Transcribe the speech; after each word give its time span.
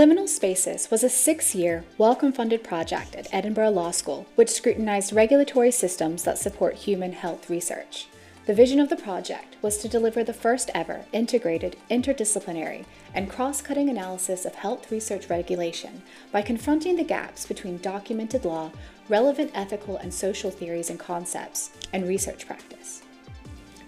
Liminal 0.00 0.30
Spaces 0.30 0.90
was 0.90 1.04
a 1.04 1.10
six 1.10 1.54
year, 1.54 1.84
Wellcome 1.98 2.32
funded 2.32 2.64
project 2.64 3.14
at 3.14 3.28
Edinburgh 3.34 3.72
Law 3.72 3.90
School, 3.90 4.26
which 4.34 4.48
scrutinized 4.48 5.12
regulatory 5.12 5.70
systems 5.70 6.22
that 6.22 6.38
support 6.38 6.74
human 6.74 7.12
health 7.12 7.50
research. 7.50 8.08
The 8.46 8.54
vision 8.54 8.80
of 8.80 8.88
the 8.88 8.96
project 8.96 9.58
was 9.60 9.76
to 9.76 9.90
deliver 9.90 10.24
the 10.24 10.32
first 10.32 10.70
ever 10.74 11.04
integrated, 11.12 11.76
interdisciplinary, 11.90 12.86
and 13.12 13.28
cross 13.28 13.60
cutting 13.60 13.90
analysis 13.90 14.46
of 14.46 14.54
health 14.54 14.90
research 14.90 15.28
regulation 15.28 16.00
by 16.32 16.40
confronting 16.40 16.96
the 16.96 17.04
gaps 17.04 17.44
between 17.44 17.76
documented 17.76 18.46
law, 18.46 18.70
relevant 19.10 19.50
ethical 19.52 19.98
and 19.98 20.14
social 20.14 20.50
theories 20.50 20.88
and 20.88 20.98
concepts, 20.98 21.72
and 21.92 22.08
research 22.08 22.46
practice. 22.46 23.02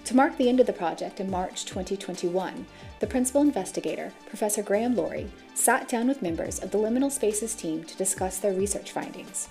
To 0.05 0.17
mark 0.17 0.37
the 0.37 0.51
end 0.51 0.61
of 0.61 0.67
the 0.67 0.75
project 0.75 1.21
in 1.21 1.31
March 1.31 1.65
2021, 1.65 2.67
the 3.03 3.07
principal 3.09 3.43
investigator, 3.43 4.13
Professor 4.27 4.63
Graham 4.63 4.95
Laurie, 4.95 5.29
sat 5.55 5.89
down 5.89 6.07
with 6.07 6.23
members 6.23 6.61
of 6.61 6.71
the 6.71 6.79
Liminal 6.79 7.11
Spaces 7.11 7.53
team 7.53 7.83
to 7.83 7.97
discuss 7.97 8.39
their 8.39 8.53
research 8.53 8.93
findings. 8.93 9.49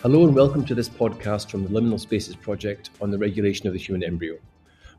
Hello 0.00 0.24
and 0.28 0.36
welcome 0.36 0.64
to 0.64 0.76
this 0.76 0.88
podcast 0.88 1.50
from 1.50 1.64
the 1.64 1.70
Liminal 1.70 1.98
Spaces 1.98 2.36
Project 2.36 2.90
on 3.00 3.10
the 3.10 3.18
regulation 3.18 3.66
of 3.66 3.72
the 3.72 3.80
human 3.80 4.04
embryo. 4.04 4.36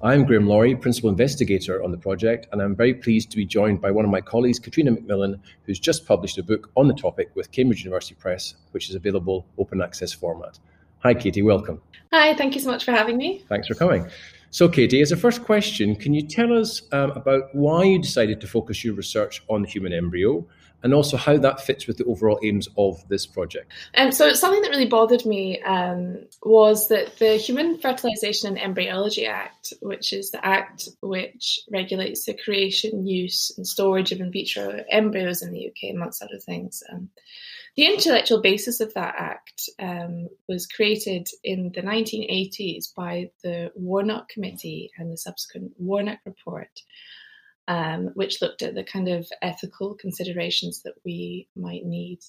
I'm 0.02 0.26
Graham 0.26 0.46
Laurie, 0.46 0.76
Principal 0.76 1.10
Investigator 1.10 1.82
on 1.82 1.92
the 1.92 1.98
project, 1.98 2.48
and 2.52 2.62
I'm 2.62 2.76
very 2.76 2.96
pleased 2.96 3.32
to 3.32 3.38
be 3.38 3.46
joined 3.46 3.80
by 3.80 3.92
one 3.92 4.04
of 4.04 4.12
my 4.12 4.20
colleagues, 4.20 4.60
Catriona 4.60 4.92
McMillan, 4.92 5.40
who's 5.64 5.80
just 5.80 6.06
published 6.06 6.38
a 6.38 6.44
book 6.44 6.70
on 6.76 6.90
the 6.90 6.94
topic 6.94 7.30
with 7.34 7.54
Cambridge 7.54 7.86
University 7.86 8.16
Press, 8.16 8.56
which 8.72 8.90
is 8.90 8.96
available 8.96 9.46
open 9.58 9.82
access 9.82 10.12
format. 10.12 10.60
Hi, 11.04 11.14
Katie, 11.14 11.44
welcome. 11.44 11.82
Hi, 12.12 12.34
thank 12.34 12.56
you 12.56 12.62
so 12.62 12.72
much 12.72 12.84
for 12.84 12.92
having 12.92 13.18
me. 13.18 13.44
Thanks 13.50 13.68
for 13.68 13.76
coming. 13.76 14.10
So, 14.50 14.68
Katie, 14.68 15.02
as 15.02 15.12
a 15.12 15.18
first 15.18 15.44
question, 15.44 15.96
can 15.96 16.14
you 16.14 16.22
tell 16.22 16.58
us 16.58 16.82
um, 16.92 17.12
about 17.12 17.54
why 17.54 17.84
you 17.84 18.00
decided 18.00 18.42
to 18.42 18.48
focus 18.48 18.84
your 18.84 18.96
research 18.96 19.44
on 19.50 19.62
the 19.62 19.68
human 19.68 19.94
embryo 19.94 20.46
and 20.84 20.94
also 20.94 21.18
how 21.18 21.38
that 21.38 21.62
fits 21.62 21.88
with 21.88 21.98
the 21.98 22.06
overall 22.06 22.40
aims 22.44 22.68
of 22.78 23.08
this 23.10 23.26
project. 23.26 23.72
Um, 23.96 24.12
so 24.12 24.34
something 24.34 24.62
that 24.62 24.70
really 24.70 24.88
bothered 24.88 25.26
me 25.26 25.62
um, 25.62 26.26
was 26.44 26.90
that 26.90 27.18
the 27.18 27.38
Human 27.38 27.78
Fertilisation 27.78 28.50
and 28.50 28.60
Embryology 28.60 29.26
Act, 29.26 29.74
which 29.82 30.14
is 30.14 30.32
the 30.32 30.46
act 30.46 30.90
which 31.02 31.62
regulates 31.72 32.26
the 32.26 32.36
creation, 32.36 33.08
use, 33.08 33.52
and 33.58 33.66
storage 33.66 34.12
of 34.12 34.20
in 34.20 34.32
vitro 34.32 34.84
embryos 34.90 35.42
in 35.42 35.52
the 35.52 35.68
UK, 35.68 35.94
amongst 35.96 36.22
other 36.22 36.40
things. 36.40 36.84
Um, 36.92 37.10
the 37.76 37.86
intellectual 37.86 38.42
basis 38.42 38.80
of 38.80 38.94
that 38.96 39.14
act 39.20 39.70
um, 39.78 40.30
was 40.50 40.66
created 40.66 41.28
in 41.44 41.72
the 41.76 41.84
1980s 41.84 42.94
by 42.96 43.30
the 43.44 43.72
Warnock 43.76 44.30
Committee 44.30 44.92
and 44.98 45.12
the 45.12 45.18
subsequent 45.18 45.74
Warnock 45.78 46.20
Report 46.26 46.70
um, 47.68 48.12
which 48.14 48.42
looked 48.42 48.62
at 48.62 48.76
the 48.76 48.84
kind 48.84 49.10
of 49.10 49.28
ethical 49.42 49.96
considerations 49.96 50.82
that 50.84 50.96
we 51.04 51.48
might 51.56 51.86
need 51.86 52.20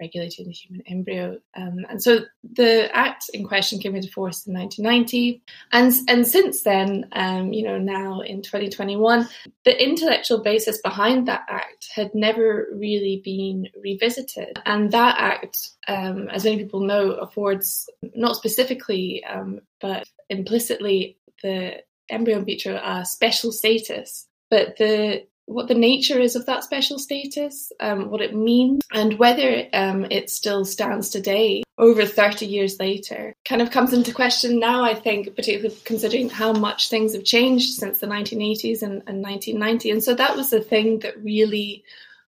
regulating 0.00 0.46
the 0.46 0.52
human 0.52 0.82
embryo. 0.86 1.38
Um, 1.56 1.86
and 1.88 2.02
so 2.02 2.20
the 2.42 2.94
act 2.94 3.30
in 3.32 3.46
question 3.46 3.78
came 3.78 3.94
into 3.94 4.10
force 4.10 4.46
in 4.46 4.54
1990. 4.54 5.42
And, 5.70 5.92
and 6.08 6.26
since 6.26 6.62
then, 6.62 7.06
um, 7.12 7.52
you 7.52 7.62
know, 7.62 7.78
now 7.78 8.20
in 8.20 8.42
2021, 8.42 9.28
the 9.64 9.82
intellectual 9.82 10.42
basis 10.42 10.80
behind 10.80 11.28
that 11.28 11.44
act 11.48 11.88
had 11.94 12.14
never 12.14 12.66
really 12.72 13.20
been 13.24 13.68
revisited. 13.80 14.58
And 14.66 14.90
that 14.92 15.16
act, 15.18 15.70
um, 15.88 16.28
as 16.28 16.44
many 16.44 16.58
people 16.58 16.80
know, 16.80 17.12
affords 17.12 17.88
not 18.14 18.36
specifically, 18.36 19.24
um, 19.24 19.60
but 19.80 20.08
implicitly 20.28 21.18
the 21.42 21.82
embryo 22.08 22.38
in 22.38 22.44
vitro 22.44 22.74
a 22.74 23.04
special 23.04 23.52
status 23.52 24.26
but 24.52 24.76
the 24.76 25.24
what 25.46 25.66
the 25.66 25.74
nature 25.74 26.20
is 26.20 26.36
of 26.36 26.44
that 26.46 26.62
special 26.62 26.98
status, 26.98 27.72
um, 27.80 28.10
what 28.10 28.20
it 28.20 28.34
means, 28.34 28.82
and 28.92 29.18
whether 29.18 29.66
um, 29.72 30.06
it 30.10 30.28
still 30.28 30.64
stands 30.64 31.08
today, 31.08 31.62
over 31.78 32.04
30 32.04 32.46
years 32.46 32.78
later, 32.78 33.34
kind 33.48 33.62
of 33.62 33.70
comes 33.70 33.94
into 33.94 34.12
question 34.12 34.60
now, 34.60 34.84
I 34.84 34.94
think, 34.94 35.34
particularly 35.34 35.74
considering 35.84 36.28
how 36.28 36.52
much 36.52 36.90
things 36.90 37.14
have 37.14 37.24
changed 37.24 37.74
since 37.74 37.98
the 37.98 38.06
1980s 38.06 38.82
and, 38.82 39.02
and 39.06 39.22
1990. 39.22 39.90
And 39.90 40.04
so 40.04 40.14
that 40.14 40.36
was 40.36 40.50
the 40.50 40.60
thing 40.60 41.00
that 41.00 41.22
really 41.24 41.82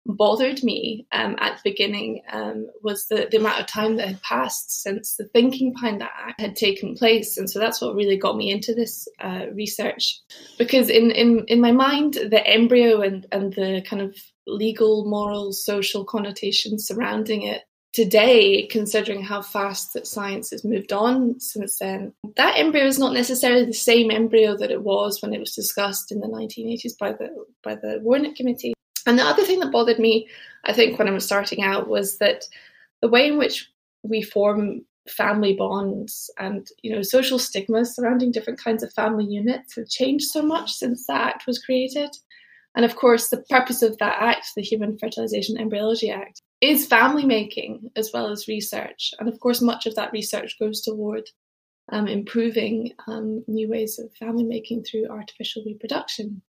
bothered 0.06 0.62
me 0.62 1.06
um, 1.12 1.36
at 1.38 1.56
the 1.56 1.70
beginning 1.70 2.22
um, 2.32 2.68
was 2.82 3.06
the, 3.06 3.28
the 3.30 3.36
amount 3.36 3.60
of 3.60 3.66
time 3.66 3.96
that 3.96 4.08
had 4.08 4.22
passed 4.22 4.82
since 4.82 5.16
the 5.16 5.24
thinking 5.24 5.72
behind 5.72 6.00
that 6.00 6.12
act 6.16 6.40
had 6.40 6.56
taken 6.56 6.94
place. 6.94 7.36
And 7.36 7.48
so 7.48 7.58
that's 7.58 7.80
what 7.80 7.94
really 7.94 8.16
got 8.16 8.36
me 8.36 8.50
into 8.50 8.74
this 8.74 9.06
uh, 9.20 9.46
research. 9.52 10.18
Because 10.58 10.88
in, 10.88 11.10
in, 11.10 11.44
in 11.46 11.60
my 11.60 11.72
mind, 11.72 12.14
the 12.14 12.44
embryo 12.46 13.02
and, 13.02 13.26
and 13.30 13.52
the 13.54 13.84
kind 13.88 14.02
of 14.02 14.16
legal, 14.46 15.04
moral, 15.04 15.52
social 15.52 16.04
connotations 16.04 16.86
surrounding 16.86 17.42
it 17.42 17.62
today, 17.92 18.66
considering 18.66 19.22
how 19.22 19.42
fast 19.42 19.92
that 19.94 20.06
science 20.06 20.50
has 20.50 20.64
moved 20.64 20.92
on 20.92 21.38
since 21.40 21.78
then, 21.78 22.12
that 22.36 22.56
embryo 22.56 22.86
is 22.86 22.98
not 22.98 23.12
necessarily 23.12 23.64
the 23.64 23.72
same 23.72 24.10
embryo 24.10 24.56
that 24.56 24.70
it 24.70 24.82
was 24.82 25.20
when 25.20 25.34
it 25.34 25.40
was 25.40 25.54
discussed 25.54 26.12
in 26.12 26.20
the 26.20 26.28
1980s 26.28 26.96
by 26.98 27.12
the 27.12 27.28
by 27.62 27.74
the 27.74 27.98
Warnock 28.02 28.36
Committee. 28.36 28.74
And 29.06 29.18
the 29.18 29.24
other 29.24 29.44
thing 29.44 29.60
that 29.60 29.72
bothered 29.72 29.98
me, 29.98 30.28
I 30.64 30.72
think, 30.72 30.98
when 30.98 31.08
I 31.08 31.12
was 31.12 31.24
starting 31.24 31.62
out 31.62 31.88
was 31.88 32.18
that 32.18 32.44
the 33.00 33.08
way 33.08 33.28
in 33.28 33.38
which 33.38 33.70
we 34.02 34.22
form 34.22 34.82
family 35.08 35.54
bonds 35.54 36.30
and 36.38 36.68
you 36.82 36.94
know 36.94 37.02
social 37.02 37.38
stigmas 37.38 37.96
surrounding 37.96 38.30
different 38.30 38.62
kinds 38.62 38.82
of 38.82 38.92
family 38.92 39.24
units 39.24 39.74
have 39.74 39.88
changed 39.88 40.26
so 40.26 40.42
much 40.42 40.72
since 40.72 41.06
that 41.06 41.20
act 41.20 41.46
was 41.46 41.58
created. 41.58 42.10
And 42.76 42.84
of 42.84 42.94
course, 42.94 43.28
the 43.28 43.42
purpose 43.50 43.82
of 43.82 43.98
that 43.98 44.16
act, 44.20 44.52
the 44.54 44.62
Human 44.62 44.96
Fertilization 44.96 45.58
Embryology 45.58 46.08
Act, 46.08 46.40
is 46.60 46.86
family 46.86 47.24
making 47.24 47.90
as 47.96 48.10
well 48.14 48.28
as 48.28 48.46
research. 48.46 49.12
And 49.18 49.28
of 49.28 49.40
course, 49.40 49.60
much 49.60 49.86
of 49.86 49.96
that 49.96 50.12
research 50.12 50.56
goes 50.58 50.80
toward 50.80 51.28
um, 51.90 52.06
improving 52.06 52.92
um, 53.08 53.42
new 53.48 53.68
ways 53.68 53.98
of 53.98 54.14
family 54.14 54.44
making 54.44 54.84
through 54.84 55.08
artificial 55.08 55.64
reproduction. 55.66 56.42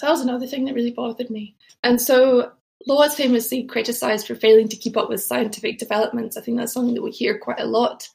That 0.00 0.10
was 0.10 0.20
another 0.20 0.46
thing 0.46 0.64
that 0.64 0.74
really 0.74 0.90
bothered 0.90 1.30
me. 1.30 1.54
And 1.82 2.00
so 2.00 2.52
law 2.86 3.02
is 3.02 3.14
famously 3.14 3.64
criticised 3.64 4.26
for 4.26 4.34
failing 4.34 4.68
to 4.68 4.76
keep 4.76 4.96
up 4.96 5.08
with 5.08 5.22
scientific 5.22 5.78
developments. 5.78 6.36
I 6.36 6.40
think 6.40 6.58
that's 6.58 6.72
something 6.72 6.94
that 6.94 7.02
we 7.02 7.10
hear 7.10 7.38
quite 7.38 7.60
a 7.60 7.66
lot, 7.66 8.08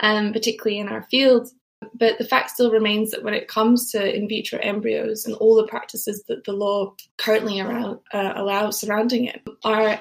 um, 0.00 0.32
particularly 0.32 0.78
in 0.78 0.88
our 0.88 1.02
field. 1.04 1.48
But 1.94 2.18
the 2.18 2.26
fact 2.26 2.50
still 2.50 2.70
remains 2.70 3.10
that 3.10 3.22
when 3.22 3.32
it 3.32 3.48
comes 3.48 3.90
to 3.92 4.14
in 4.14 4.28
vitro 4.28 4.58
embryos 4.62 5.24
and 5.24 5.34
all 5.36 5.56
the 5.56 5.66
practices 5.66 6.22
that 6.28 6.44
the 6.44 6.52
law 6.52 6.94
currently 7.16 7.58
around, 7.60 8.00
uh, 8.12 8.34
allows 8.36 8.78
surrounding 8.78 9.24
it 9.24 9.42
are, 9.64 9.98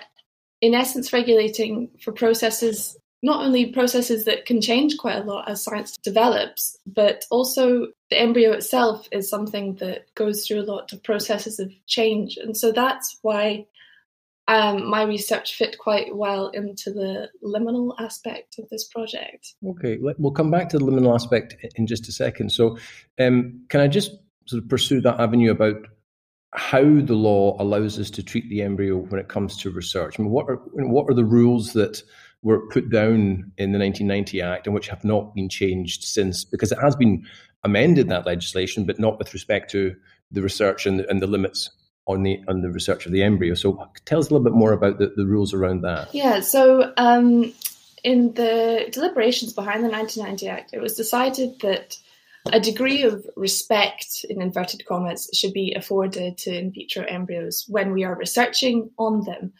in 0.60 0.74
essence, 0.74 1.14
regulating 1.14 1.90
for 2.02 2.12
processes 2.12 2.98
not 3.22 3.46
only 3.46 3.72
processes 3.72 4.26
that 4.26 4.46
can 4.46 4.62
change 4.62 4.98
quite 4.98 5.18
a 5.18 5.24
lot 5.24 5.50
as 5.50 5.64
science 5.64 5.98
develops, 6.04 6.78
but 6.86 7.26
also 7.30 7.88
the 8.10 8.20
embryo 8.20 8.52
itself 8.52 9.08
is 9.12 9.30
something 9.30 9.76
that 9.76 10.14
goes 10.16 10.46
through 10.46 10.62
a 10.62 10.72
lot 10.72 10.94
of 10.94 11.04
processes 11.04 11.60
of 11.60 11.72
change. 11.86 12.38
And 12.38 12.56
so 12.56 12.72
that's 12.72 13.18
why 13.22 13.66
um, 14.48 14.90
my 14.90 15.04
research 15.04 15.56
fit 15.56 15.78
quite 15.78 16.16
well 16.16 16.48
into 16.50 16.92
the 16.92 17.30
liminal 17.44 17.94
aspect 18.00 18.58
of 18.58 18.68
this 18.70 18.84
project. 18.86 19.54
Okay, 19.64 20.00
we'll 20.00 20.32
come 20.32 20.50
back 20.50 20.70
to 20.70 20.80
the 20.80 20.86
liminal 20.86 21.14
aspect 21.14 21.56
in 21.76 21.86
just 21.86 22.10
a 22.10 22.12
second. 22.12 22.52
So, 22.52 22.78
um, 23.20 23.66
can 23.70 23.82
I 23.82 23.88
just 23.88 24.12
sort 24.48 24.64
of 24.64 24.70
pursue 24.70 25.02
that 25.02 25.20
avenue 25.20 25.52
about 25.52 25.88
how 26.54 26.82
the 26.82 27.14
law 27.14 27.62
allows 27.62 28.00
us 28.00 28.10
to 28.10 28.24
treat 28.24 28.50
the 28.50 28.64
embryo 28.64 28.98
when 28.98 29.20
it 29.20 29.28
comes 29.28 29.56
to 29.58 29.70
research? 29.70 30.20
I 30.20 30.24
mean, 30.24 30.32
what 30.32 30.50
are 30.50 30.56
what 30.74 31.08
are 31.12 31.14
the 31.14 31.24
rules 31.24 31.74
that 31.74 32.02
were 32.42 32.68
put 32.68 32.90
down 32.90 33.52
in 33.58 33.72
the 33.72 33.80
1990 33.80 34.42
Act 34.42 34.68
and 34.68 34.74
which 34.74 34.88
have 34.88 35.04
not 35.04 35.34
been 35.36 35.50
changed 35.50 36.04
since, 36.04 36.44
because 36.44 36.72
it 36.72 36.80
has 36.80 36.96
been 36.96 37.26
amended 37.64 38.10
that 38.10 38.26
legislation, 38.26 38.86
but 38.86 39.00
not 39.00 39.18
with 39.20 39.34
respect 39.34 39.70
to 39.72 39.96
the 40.32 40.42
research 40.42 40.86
and 40.86 41.00
the, 41.00 41.10
and 41.10 41.22
the 41.22 41.28
limits 41.28 41.70
on 42.08 42.24
the 42.24 42.40
on 42.48 42.62
the 42.62 42.72
research 42.72 43.06
of 43.06 43.12
the 43.12 43.24
embryo. 43.24 43.54
So 43.54 43.88
tell 44.06 44.20
us 44.20 44.30
a 44.30 44.34
little 44.34 44.44
bit 44.44 44.54
more 44.54 44.74
about 44.74 44.98
the, 44.98 45.14
the 45.16 45.26
rules 45.26 45.54
around 45.54 45.82
that. 45.82 46.14
Yeah, 46.14 46.40
so 46.40 46.94
um, 46.98 47.54
in 48.04 48.34
the 48.34 48.88
deliberations 48.92 49.54
behind 49.54 49.84
the 49.84 49.90
1990 49.90 50.48
Act, 50.48 50.74
it 50.74 50.82
was 50.82 50.96
decided 50.96 51.60
that 51.62 51.98
a 52.52 52.60
degree 52.60 53.04
of 53.04 53.26
respect, 53.36 54.26
in 54.30 54.42
inverted 54.42 54.86
commas, 54.86 55.30
should 55.34 55.54
be 55.54 55.74
afforded 55.74 56.38
to 56.40 56.58
in 56.58 56.72
vitro 56.72 57.06
embryos 57.06 57.66
when 57.68 57.92
we 57.92 58.04
are 58.04 58.16
researching 58.16 58.90
on 58.98 59.26
them 59.26 59.54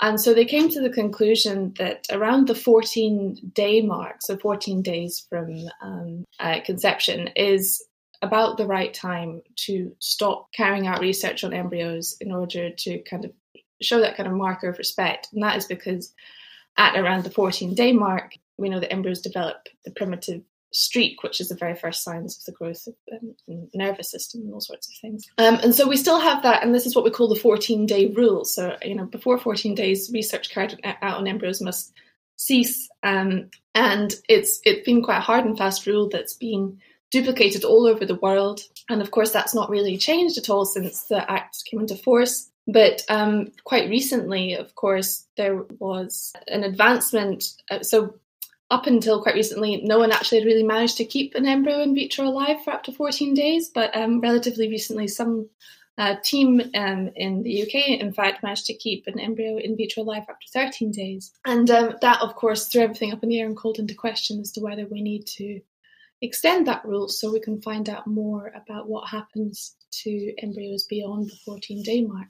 and 0.00 0.20
so 0.20 0.32
they 0.32 0.44
came 0.44 0.68
to 0.70 0.80
the 0.80 0.90
conclusion 0.90 1.74
that 1.78 2.06
around 2.10 2.48
the 2.48 2.54
14 2.54 3.52
day 3.54 3.82
mark, 3.82 4.16
so 4.20 4.36
14 4.36 4.82
days 4.82 5.26
from 5.28 5.54
um, 5.82 6.24
uh, 6.38 6.60
conception, 6.64 7.28
is 7.36 7.84
about 8.22 8.56
the 8.56 8.66
right 8.66 8.92
time 8.92 9.42
to 9.56 9.94
stop 9.98 10.48
carrying 10.54 10.86
out 10.86 11.00
research 11.00 11.44
on 11.44 11.52
embryos 11.52 12.16
in 12.20 12.32
order 12.32 12.70
to 12.70 12.98
kind 13.02 13.24
of 13.24 13.32
show 13.82 14.00
that 14.00 14.16
kind 14.16 14.26
of 14.28 14.34
marker 14.34 14.68
of 14.68 14.78
respect. 14.78 15.28
And 15.32 15.42
that 15.42 15.56
is 15.56 15.66
because 15.66 16.12
at 16.76 16.98
around 16.98 17.24
the 17.24 17.30
14 17.30 17.74
day 17.74 17.92
mark, 17.92 18.32
we 18.56 18.68
know 18.68 18.80
that 18.80 18.92
embryos 18.92 19.20
develop 19.20 19.68
the 19.84 19.90
primitive 19.90 20.42
streak, 20.72 21.22
which 21.22 21.40
is 21.40 21.48
the 21.48 21.56
very 21.56 21.74
first 21.74 22.04
signs 22.04 22.38
of 22.38 22.44
the 22.44 22.52
growth 22.52 22.86
of 22.86 22.94
um, 23.12 23.34
the 23.48 23.68
nervous 23.74 24.10
system 24.10 24.42
and 24.42 24.52
all 24.52 24.60
sorts 24.60 24.88
of 24.88 24.94
things. 25.00 25.26
Um, 25.38 25.56
and 25.62 25.74
so 25.74 25.88
we 25.88 25.96
still 25.96 26.20
have 26.20 26.42
that, 26.42 26.62
and 26.62 26.74
this 26.74 26.86
is 26.86 26.94
what 26.94 27.04
we 27.04 27.10
call 27.10 27.28
the 27.28 27.40
14 27.40 27.86
day 27.86 28.06
rule. 28.06 28.44
So, 28.44 28.76
you 28.82 28.94
know, 28.94 29.06
before 29.06 29.38
14 29.38 29.74
days, 29.74 30.10
research 30.12 30.50
carried 30.50 30.78
out 30.84 31.16
on 31.18 31.26
embryos 31.26 31.60
must 31.60 31.92
cease. 32.36 32.88
Um, 33.02 33.50
and 33.74 34.14
it's 34.28 34.60
it's 34.64 34.84
been 34.84 35.02
quite 35.02 35.18
a 35.18 35.22
hard 35.22 35.44
and 35.44 35.56
fast 35.56 35.86
rule 35.86 36.08
that's 36.08 36.34
been 36.34 36.78
duplicated 37.10 37.64
all 37.64 37.86
over 37.86 38.06
the 38.06 38.16
world. 38.16 38.60
And 38.88 39.02
of 39.02 39.10
course, 39.10 39.30
that's 39.30 39.54
not 39.54 39.70
really 39.70 39.96
changed 39.96 40.38
at 40.38 40.48
all 40.48 40.64
since 40.64 41.04
the 41.04 41.30
Act 41.30 41.64
came 41.66 41.80
into 41.80 41.96
force. 41.96 42.50
But 42.66 43.02
um, 43.08 43.52
quite 43.64 43.90
recently, 43.90 44.54
of 44.54 44.74
course, 44.74 45.26
there 45.36 45.64
was 45.78 46.32
an 46.46 46.62
advancement. 46.62 47.44
Uh, 47.70 47.82
so 47.82 48.14
up 48.70 48.86
until 48.86 49.22
quite 49.22 49.34
recently, 49.34 49.80
no 49.82 49.98
one 49.98 50.12
actually 50.12 50.44
really 50.44 50.62
managed 50.62 50.96
to 50.98 51.04
keep 51.04 51.34
an 51.34 51.46
embryo 51.46 51.80
in 51.80 51.94
vitro 51.94 52.26
alive 52.26 52.62
for 52.62 52.72
up 52.72 52.84
to 52.84 52.92
14 52.92 53.34
days. 53.34 53.68
But 53.68 53.96
um, 53.96 54.20
relatively 54.20 54.68
recently, 54.68 55.08
some 55.08 55.48
uh, 55.98 56.16
team 56.22 56.60
um, 56.74 57.10
in 57.16 57.42
the 57.42 57.62
UK, 57.62 58.00
in 58.00 58.12
fact, 58.12 58.42
managed 58.42 58.66
to 58.66 58.74
keep 58.74 59.06
an 59.06 59.18
embryo 59.18 59.56
in 59.58 59.76
vitro 59.76 60.04
alive 60.04 60.24
for 60.24 60.32
up 60.32 60.40
to 60.40 60.48
13 60.52 60.92
days. 60.92 61.32
And 61.44 61.70
um, 61.70 61.96
that, 62.00 62.22
of 62.22 62.36
course, 62.36 62.68
threw 62.68 62.82
everything 62.82 63.12
up 63.12 63.22
in 63.22 63.28
the 63.28 63.40
air 63.40 63.46
and 63.46 63.56
called 63.56 63.78
into 63.78 63.94
question 63.94 64.40
as 64.40 64.52
to 64.52 64.60
whether 64.60 64.86
we 64.86 65.02
need 65.02 65.26
to 65.26 65.60
extend 66.22 66.66
that 66.66 66.84
rule 66.84 67.08
so 67.08 67.32
we 67.32 67.40
can 67.40 67.60
find 67.62 67.88
out 67.88 68.06
more 68.06 68.52
about 68.54 68.88
what 68.88 69.08
happens 69.08 69.74
to 69.90 70.32
embryos 70.42 70.84
beyond 70.84 71.28
the 71.28 71.36
14 71.44 71.82
day 71.82 72.02
mark 72.02 72.28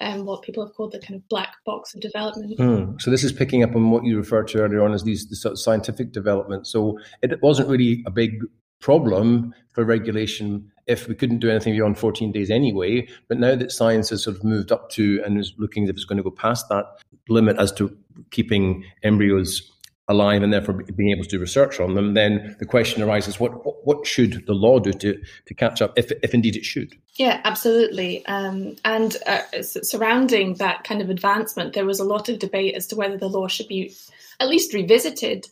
um, 0.00 0.24
what 0.26 0.42
people 0.42 0.64
have 0.64 0.74
called 0.74 0.92
the 0.92 0.98
kind 0.98 1.14
of 1.14 1.28
black 1.28 1.54
box 1.64 1.94
of 1.94 2.00
development. 2.00 2.58
Mm. 2.58 3.00
So 3.00 3.10
this 3.10 3.24
is 3.24 3.32
picking 3.32 3.62
up 3.62 3.74
on 3.74 3.90
what 3.90 4.04
you 4.04 4.16
referred 4.16 4.48
to 4.48 4.60
earlier 4.60 4.82
on 4.82 4.92
as 4.92 5.04
these 5.04 5.28
the 5.28 5.36
sort 5.36 5.52
of 5.52 5.60
scientific 5.60 6.12
developments. 6.12 6.70
So 6.70 6.98
it 7.22 7.40
wasn't 7.42 7.68
really 7.68 8.02
a 8.06 8.10
big 8.10 8.40
problem 8.80 9.54
for 9.72 9.84
regulation 9.84 10.70
if 10.86 11.08
we 11.08 11.14
couldn't 11.14 11.38
do 11.38 11.48
anything 11.48 11.74
beyond 11.74 11.98
14 11.98 12.32
days 12.32 12.50
anyway. 12.50 13.08
But 13.28 13.38
now 13.38 13.54
that 13.54 13.72
science 13.72 14.10
has 14.10 14.24
sort 14.24 14.36
of 14.36 14.44
moved 14.44 14.72
up 14.72 14.90
to 14.90 15.22
and 15.24 15.38
is 15.38 15.54
looking 15.58 15.84
as 15.84 15.90
if 15.90 15.96
it's 15.96 16.04
going 16.04 16.18
to 16.18 16.22
go 16.22 16.30
past 16.30 16.68
that 16.68 16.84
limit 17.28 17.56
as 17.58 17.72
to 17.72 17.96
keeping 18.30 18.84
embryos 19.02 19.70
alive 20.08 20.42
and 20.42 20.52
therefore 20.52 20.82
being 20.96 21.10
able 21.10 21.24
to 21.24 21.30
do 21.30 21.38
research 21.38 21.80
on 21.80 21.94
them, 21.94 22.14
then 22.14 22.56
the 22.58 22.66
question 22.66 23.02
arises: 23.02 23.40
what 23.40 23.52
what 23.86 24.06
should 24.06 24.44
the 24.46 24.52
law 24.52 24.78
do 24.78 24.92
to 24.92 25.20
to 25.46 25.54
catch 25.54 25.80
up, 25.80 25.92
if 25.96 26.12
if 26.22 26.34
indeed 26.34 26.56
it 26.56 26.64
should? 26.64 26.94
Yeah, 27.16 27.40
absolutely. 27.44 28.24
Um, 28.26 28.76
and 28.84 29.16
uh, 29.26 29.42
surrounding 29.62 30.54
that 30.54 30.84
kind 30.84 31.00
of 31.00 31.10
advancement, 31.10 31.74
there 31.74 31.86
was 31.86 32.00
a 32.00 32.04
lot 32.04 32.28
of 32.28 32.38
debate 32.38 32.74
as 32.74 32.86
to 32.88 32.96
whether 32.96 33.16
the 33.16 33.28
law 33.28 33.48
should 33.48 33.68
be 33.68 33.94
at 34.40 34.48
least 34.48 34.74
revisited. 34.74 35.46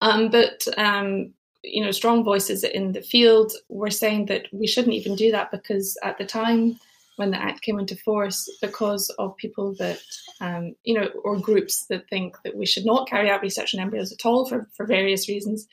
Um, 0.00 0.28
but 0.30 0.66
um, 0.76 1.32
you 1.62 1.84
know, 1.84 1.90
strong 1.90 2.24
voices 2.24 2.64
in 2.64 2.92
the 2.92 3.02
field 3.02 3.52
were 3.68 3.90
saying 3.90 4.26
that 4.26 4.46
we 4.52 4.66
shouldn't 4.66 4.94
even 4.94 5.16
do 5.16 5.30
that 5.32 5.50
because 5.50 5.96
at 6.02 6.18
the 6.18 6.24
time 6.24 6.78
when 7.16 7.30
the 7.30 7.42
act 7.42 7.62
came 7.62 7.78
into 7.78 7.96
force 7.96 8.48
because 8.60 9.10
of 9.18 9.36
people 9.36 9.74
that, 9.78 10.00
um, 10.40 10.74
you 10.84 10.94
know, 10.94 11.08
or 11.24 11.38
groups 11.38 11.86
that 11.86 12.08
think 12.08 12.36
that 12.44 12.56
we 12.56 12.66
should 12.66 12.84
not 12.84 13.08
carry 13.08 13.30
out 13.30 13.42
research 13.42 13.74
on 13.74 13.80
embryos 13.80 14.12
at 14.12 14.26
all 14.26 14.46
for, 14.46 14.68
for 14.76 14.86
various 14.86 15.28
reasons. 15.28 15.66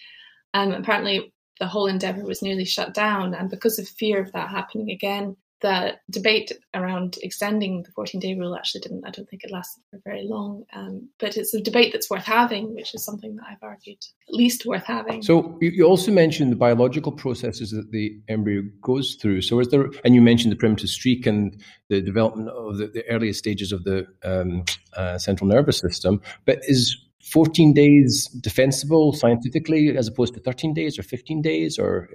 Um, 0.54 0.72
apparently, 0.72 1.34
the 1.60 1.68
whole 1.68 1.88
endeavour 1.88 2.24
was 2.24 2.42
nearly 2.42 2.66
shut 2.66 2.94
down. 2.94 3.34
And 3.34 3.50
because 3.50 3.80
of 3.80 3.88
fear 3.88 4.22
of 4.22 4.32
that 4.32 4.50
happening 4.50 4.92
again, 4.92 5.36
the 5.64 5.94
debate 6.10 6.52
around 6.74 7.18
extending 7.24 7.84
the 7.84 7.92
14 7.92 8.20
day 8.20 8.36
rule 8.36 8.56
actually 8.56 8.82
didn't, 8.82 9.06
I 9.08 9.12
don't 9.12 9.28
think 9.30 9.46
it 9.46 9.52
lasted 9.52 9.82
for 9.90 10.00
very 10.04 10.28
long. 10.28 10.66
Um, 10.74 11.10
but 11.20 11.38
it's 11.38 11.54
a 11.54 11.62
debate 11.62 11.94
that's 11.94 12.10
worth 12.10 12.26
having, 12.26 12.76
which 12.76 12.94
is 12.94 13.04
something 13.04 13.38
that 13.38 13.46
I've 13.50 13.64
argued 13.64 13.98
at 14.28 14.36
least 14.36 14.66
worth 14.66 14.86
having. 14.86 15.24
So 15.24 15.58
you 15.62 15.86
also 15.86 16.12
mentioned 16.12 16.52
the 16.52 16.58
biological 16.58 17.14
processes 17.14 17.72
that 17.72 17.92
the 17.92 18.20
embryo 18.28 18.64
goes 18.82 19.16
through. 19.16 19.42
So 19.42 19.60
is 19.62 19.70
there, 19.70 19.90
and 20.04 20.14
you 20.14 20.22
mentioned 20.22 20.52
the 20.52 20.58
primitive 20.58 20.90
streak 20.90 21.26
and 21.26 21.60
the 21.88 22.02
development 22.02 22.50
of 22.50 22.78
the, 22.78 22.88
the 22.88 23.10
earliest 23.10 23.40
stages 23.40 23.72
of 23.72 23.86
the 23.86 24.06
um, 24.26 24.66
uh, 24.98 25.18
central 25.18 25.50
nervous 25.50 25.80
system, 25.80 26.22
but 26.46 26.60
is 26.64 26.98
14 27.24 27.74
days 27.74 28.28
defensible 28.42 29.14
scientifically 29.14 29.96
as 29.96 30.10
opposed 30.10 30.34
to 30.34 30.42
13 30.42 30.74
days 30.74 31.00
or 31.00 31.04
15 31.04 31.42
days 31.42 31.80
or 31.80 32.10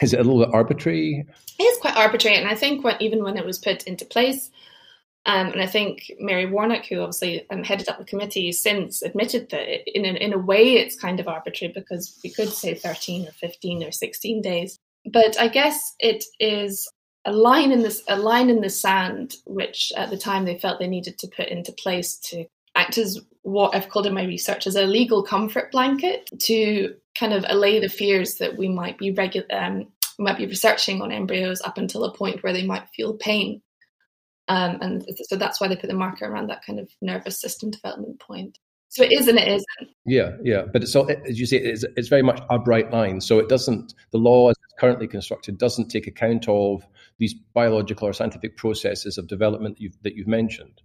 is 0.00 0.12
it 0.12 0.20
a 0.20 0.22
little 0.22 0.44
bit 0.44 0.54
arbitrary? 0.54 1.26
It 1.58 1.62
is 1.62 1.78
quite 1.78 1.96
arbitrary, 1.96 2.36
and 2.36 2.48
I 2.48 2.54
think 2.54 2.84
when, 2.84 2.96
even 3.00 3.22
when 3.22 3.36
it 3.36 3.44
was 3.44 3.58
put 3.58 3.84
into 3.84 4.04
place, 4.04 4.50
um, 5.26 5.48
and 5.48 5.60
I 5.60 5.66
think 5.66 6.12
Mary 6.20 6.46
Warnock, 6.46 6.86
who 6.86 7.00
obviously 7.00 7.44
um, 7.50 7.64
headed 7.64 7.88
up 7.88 7.98
the 7.98 8.04
committee 8.04 8.52
since, 8.52 9.02
admitted 9.02 9.50
that 9.50 9.90
in, 9.92 10.04
a, 10.04 10.16
in 10.18 10.32
a 10.32 10.38
way 10.38 10.74
it's 10.74 10.98
kind 10.98 11.18
of 11.18 11.26
arbitrary 11.26 11.72
because 11.74 12.18
we 12.22 12.30
could 12.30 12.48
say 12.48 12.74
13 12.74 13.26
or 13.26 13.32
15 13.32 13.82
or 13.82 13.90
16 13.90 14.40
days. 14.40 14.78
But 15.12 15.38
I 15.38 15.48
guess 15.48 15.94
it 15.98 16.24
is 16.38 16.88
a 17.24 17.32
line 17.32 17.72
in 17.72 17.82
this 17.82 18.04
a 18.08 18.16
line 18.16 18.50
in 18.50 18.60
the 18.60 18.70
sand, 18.70 19.34
which 19.46 19.92
at 19.96 20.10
the 20.10 20.16
time 20.16 20.44
they 20.44 20.58
felt 20.58 20.78
they 20.78 20.86
needed 20.86 21.18
to 21.18 21.28
put 21.28 21.48
into 21.48 21.72
place 21.72 22.16
to 22.30 22.46
act 22.76 22.96
as 22.96 23.20
what 23.42 23.74
I've 23.74 23.88
called 23.88 24.06
in 24.06 24.14
my 24.14 24.24
research 24.24 24.66
as 24.66 24.76
a 24.76 24.86
legal 24.86 25.24
comfort 25.24 25.72
blanket 25.72 26.30
to 26.40 26.94
kind 27.18 27.32
of 27.32 27.44
allay 27.48 27.80
the 27.80 27.88
fears 27.88 28.36
that 28.36 28.56
we 28.56 28.68
might 28.68 28.98
be 28.98 29.14
regu- 29.14 29.52
um, 29.52 29.86
might 30.18 30.38
be 30.38 30.46
researching 30.46 31.02
on 31.02 31.12
embryos 31.12 31.60
up 31.62 31.78
until 31.78 32.04
a 32.04 32.14
point 32.14 32.42
where 32.42 32.52
they 32.52 32.64
might 32.64 32.88
feel 32.94 33.14
pain. 33.14 33.62
Um, 34.48 34.78
and 34.80 35.04
so 35.24 35.36
that's 35.36 35.60
why 35.60 35.68
they 35.68 35.76
put 35.76 35.88
the 35.88 35.94
marker 35.94 36.26
around 36.26 36.48
that 36.48 36.64
kind 36.64 36.78
of 36.78 36.88
nervous 37.02 37.40
system 37.40 37.70
development 37.70 38.20
point. 38.20 38.58
So 38.88 39.02
it 39.02 39.12
is 39.12 39.26
and 39.28 39.38
it 39.38 39.48
isn't. 39.48 39.96
Yeah, 40.06 40.36
yeah, 40.42 40.62
but 40.72 40.82
it's 40.82 40.94
all, 40.94 41.10
as 41.10 41.38
you 41.38 41.46
say, 41.46 41.56
it's, 41.58 41.84
it's 41.96 42.08
very 42.08 42.22
much 42.22 42.40
a 42.48 42.58
bright 42.58 42.92
line. 42.92 43.20
So 43.20 43.38
it 43.38 43.48
doesn't. 43.48 43.94
The 44.12 44.18
law, 44.18 44.50
as 44.50 44.56
it's 44.64 44.80
currently 44.80 45.08
constructed, 45.08 45.58
doesn't 45.58 45.88
take 45.88 46.06
account 46.06 46.48
of 46.48 46.86
these 47.18 47.34
biological 47.34 48.08
or 48.08 48.12
scientific 48.12 48.56
processes 48.56 49.18
of 49.18 49.26
development 49.26 49.76
that 49.76 49.82
you've, 49.82 50.02
that 50.02 50.14
you've 50.14 50.28
mentioned. 50.28 50.80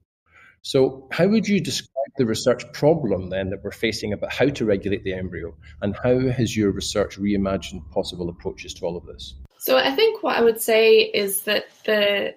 So, 0.61 1.07
how 1.11 1.27
would 1.27 1.47
you 1.47 1.59
describe 1.59 1.91
the 2.17 2.25
research 2.25 2.71
problem 2.73 3.29
then 3.29 3.49
that 3.49 3.63
we're 3.63 3.71
facing 3.71 4.13
about 4.13 4.33
how 4.33 4.47
to 4.47 4.65
regulate 4.65 5.03
the 5.03 5.13
embryo, 5.13 5.55
and 5.81 5.95
how 6.03 6.19
has 6.19 6.55
your 6.55 6.71
research 6.71 7.19
reimagined 7.19 7.89
possible 7.91 8.29
approaches 8.29 8.73
to 8.75 8.85
all 8.85 8.97
of 8.97 9.05
this? 9.05 9.35
So, 9.57 9.77
I 9.77 9.91
think 9.95 10.23
what 10.23 10.37
I 10.37 10.41
would 10.41 10.61
say 10.61 10.99
is 10.99 11.43
that 11.43 11.65
the 11.85 12.35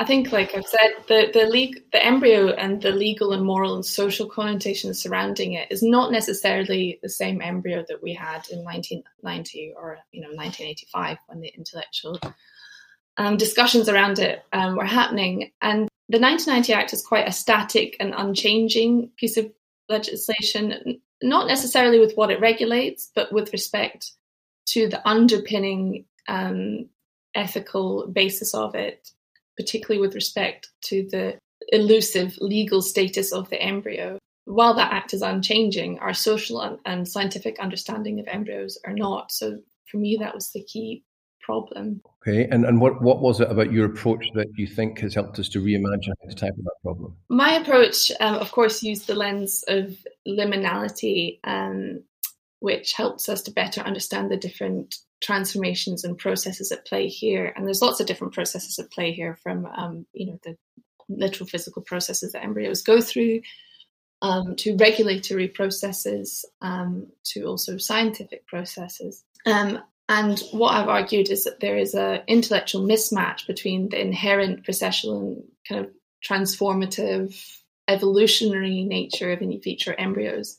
I 0.00 0.04
think, 0.04 0.30
like 0.30 0.54
I've 0.54 0.66
said, 0.66 0.90
the 1.08 1.30
the, 1.32 1.46
leg- 1.46 1.90
the 1.90 2.04
embryo 2.04 2.50
and 2.50 2.80
the 2.80 2.92
legal 2.92 3.32
and 3.32 3.44
moral 3.44 3.74
and 3.74 3.84
social 3.84 4.28
connotations 4.28 5.02
surrounding 5.02 5.54
it 5.54 5.72
is 5.72 5.82
not 5.82 6.12
necessarily 6.12 7.00
the 7.02 7.08
same 7.08 7.42
embryo 7.42 7.84
that 7.88 8.02
we 8.02 8.14
had 8.14 8.48
in 8.50 8.62
1990 8.62 9.74
or 9.76 9.98
you 10.12 10.20
know 10.20 10.28
1985 10.28 11.18
when 11.26 11.40
the 11.40 11.48
intellectual 11.48 12.20
um, 13.16 13.36
discussions 13.36 13.88
around 13.88 14.20
it 14.20 14.44
um, 14.52 14.76
were 14.76 14.84
happening. 14.84 15.50
And 15.60 15.88
the 16.08 16.18
1990 16.18 16.72
Act 16.72 16.92
is 16.92 17.06
quite 17.06 17.28
a 17.28 17.32
static 17.32 17.96
and 18.00 18.14
unchanging 18.16 19.10
piece 19.16 19.36
of 19.36 19.50
legislation, 19.88 21.00
not 21.22 21.46
necessarily 21.46 21.98
with 21.98 22.14
what 22.14 22.30
it 22.30 22.40
regulates, 22.40 23.10
but 23.14 23.32
with 23.32 23.52
respect 23.52 24.12
to 24.66 24.88
the 24.88 25.06
underpinning 25.06 26.06
um, 26.28 26.88
ethical 27.34 28.06
basis 28.06 28.54
of 28.54 28.74
it, 28.74 29.10
particularly 29.56 30.00
with 30.00 30.14
respect 30.14 30.68
to 30.82 31.06
the 31.10 31.38
elusive 31.68 32.38
legal 32.40 32.80
status 32.80 33.32
of 33.32 33.50
the 33.50 33.60
embryo. 33.60 34.18
While 34.44 34.74
that 34.74 34.92
act 34.92 35.12
is 35.12 35.20
unchanging, 35.20 35.98
our 35.98 36.14
social 36.14 36.62
and, 36.62 36.78
and 36.86 37.06
scientific 37.06 37.58
understanding 37.60 38.18
of 38.18 38.28
embryos 38.28 38.78
are 38.86 38.94
not. 38.94 39.30
So 39.30 39.58
for 39.90 39.98
me, 39.98 40.16
that 40.20 40.34
was 40.34 40.52
the 40.52 40.62
key 40.62 41.04
problem. 41.48 42.02
Okay, 42.20 42.46
and, 42.50 42.66
and 42.66 42.78
what, 42.78 43.00
what 43.00 43.20
was 43.20 43.40
it 43.40 43.50
about 43.50 43.72
your 43.72 43.86
approach 43.86 44.26
that 44.34 44.48
you 44.56 44.66
think 44.66 44.98
has 44.98 45.14
helped 45.14 45.38
us 45.38 45.48
to 45.48 45.60
reimagine 45.60 46.12
how 46.20 46.28
to 46.28 46.34
tackle 46.34 46.62
that 46.64 46.76
problem? 46.82 47.16
My 47.30 47.54
approach, 47.54 48.12
um, 48.20 48.34
of 48.34 48.52
course, 48.52 48.82
used 48.82 49.06
the 49.06 49.14
lens 49.14 49.64
of 49.66 49.96
liminality, 50.26 51.38
um, 51.44 52.02
which 52.60 52.92
helps 52.92 53.30
us 53.30 53.40
to 53.42 53.50
better 53.50 53.80
understand 53.80 54.30
the 54.30 54.36
different 54.36 54.96
transformations 55.22 56.04
and 56.04 56.18
processes 56.18 56.70
at 56.70 56.84
play 56.84 57.08
here. 57.08 57.50
And 57.56 57.66
there's 57.66 57.80
lots 57.80 57.98
of 57.98 58.06
different 58.06 58.34
processes 58.34 58.78
at 58.78 58.90
play 58.90 59.12
here, 59.12 59.38
from 59.42 59.64
um, 59.64 60.06
you 60.12 60.26
know 60.26 60.38
the 60.44 60.54
literal 61.08 61.48
physical 61.48 61.80
processes 61.80 62.32
that 62.32 62.44
embryos 62.44 62.82
go 62.82 63.00
through. 63.00 63.40
Um, 64.20 64.56
to 64.56 64.76
regulatory 64.76 65.46
processes, 65.46 66.44
um, 66.60 67.06
to 67.30 67.44
also 67.44 67.78
scientific 67.78 68.48
processes. 68.48 69.24
Um, 69.46 69.78
and 70.08 70.38
what 70.52 70.74
I've 70.74 70.88
argued 70.88 71.30
is 71.30 71.44
that 71.44 71.60
there 71.60 71.76
is 71.76 71.94
an 71.94 72.22
intellectual 72.26 72.82
mismatch 72.82 73.46
between 73.46 73.90
the 73.90 74.00
inherent 74.00 74.64
processual 74.64 75.20
and 75.20 75.42
kind 75.68 75.84
of 75.84 75.90
transformative, 76.26 77.34
evolutionary 77.88 78.84
nature 78.84 79.32
of 79.32 79.42
in 79.42 79.60
vitro 79.60 79.94
embryos 79.98 80.58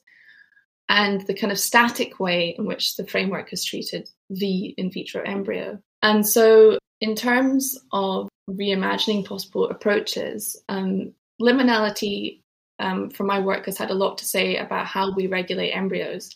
and 0.88 1.26
the 1.28 1.34
kind 1.34 1.52
of 1.52 1.60
static 1.60 2.20
way 2.20 2.56
in 2.58 2.66
which 2.66 2.96
the 2.96 3.06
framework 3.06 3.50
has 3.52 3.64
treated 3.64 4.10
the 4.30 4.74
in 4.78 4.92
vitro 4.92 5.22
embryo. 5.24 5.80
And 6.02 6.28
so, 6.28 6.80
in 7.02 7.16
terms 7.16 7.78
of 7.94 8.30
reimagining 8.50 9.26
possible 9.26 9.70
approaches, 9.70 10.62
um, 10.68 11.14
liminality 11.42 12.42
um, 12.80 13.12
my 13.20 13.40
work 13.40 13.66
has 13.66 13.78
had 13.78 13.92
a 13.92 13.96
lot 13.96 14.18
to 14.18 14.26
say 14.26 14.58
about 14.58 14.86
how 14.86 15.14
we 15.14 15.28
regulate 15.28 15.72
embryos. 15.72 16.36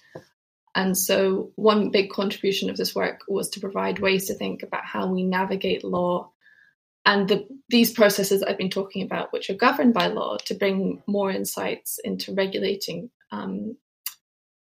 And 0.76 0.98
so, 0.98 1.52
one 1.56 1.92
big 1.92 2.10
contribution 2.10 2.70
of 2.70 2.78
this 2.78 2.96
work 2.96 3.22
was 3.28 3.50
to 3.52 3.60
provide 3.60 4.00
ways 4.00 4.28
to 4.28 4.34
think 4.34 4.64
about 4.64 4.86
how 4.86 5.08
we 5.08 5.24
navigate 5.24 5.84
law 5.84 6.32
and 7.06 7.28
the, 7.28 7.46
these 7.70 7.92
processes 7.92 8.44
I've 8.44 8.58
been 8.58 8.70
talking 8.70 9.04
about, 9.04 9.34
which 9.34 9.50
are 9.50 9.56
governed 9.56 9.94
by 9.94 10.08
law, 10.08 10.38
to 10.46 10.54
bring 10.54 11.04
more 11.06 11.30
insights 11.30 12.00
into 12.04 12.34
regulating 12.34 13.10
um, 13.32 13.76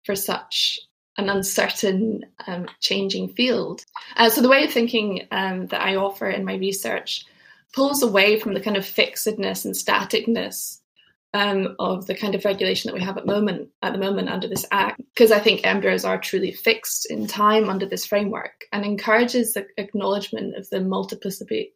for 0.05 0.15
such 0.15 0.79
an 1.17 1.29
uncertain, 1.29 2.25
um, 2.47 2.67
changing 2.79 3.33
field. 3.33 3.83
Uh, 4.15 4.29
so, 4.29 4.41
the 4.41 4.49
way 4.49 4.63
of 4.63 4.71
thinking 4.71 5.27
um, 5.31 5.67
that 5.67 5.81
I 5.81 5.97
offer 5.97 6.29
in 6.29 6.45
my 6.45 6.55
research 6.55 7.25
pulls 7.73 8.01
away 8.01 8.39
from 8.39 8.53
the 8.53 8.61
kind 8.61 8.77
of 8.77 8.85
fixedness 8.85 9.65
and 9.65 9.75
staticness 9.75 10.80
um, 11.33 11.75
of 11.79 12.07
the 12.07 12.15
kind 12.15 12.35
of 12.35 12.43
regulation 12.43 12.89
that 12.89 12.93
we 12.93 13.03
have 13.03 13.17
at 13.17 13.25
moment 13.25 13.69
at 13.81 13.93
the 13.93 13.99
moment 13.99 14.29
under 14.29 14.47
this 14.47 14.65
act, 14.71 15.01
because 15.13 15.31
I 15.31 15.39
think 15.39 15.65
embryos 15.65 16.05
are 16.05 16.19
truly 16.19 16.51
fixed 16.51 17.09
in 17.09 17.27
time 17.27 17.69
under 17.69 17.85
this 17.85 18.05
framework, 18.05 18.65
and 18.71 18.83
encourages 18.83 19.53
the 19.53 19.65
acknowledgement 19.77 20.55
of 20.55 20.69
the 20.69 20.81
multiplicity 20.81 21.73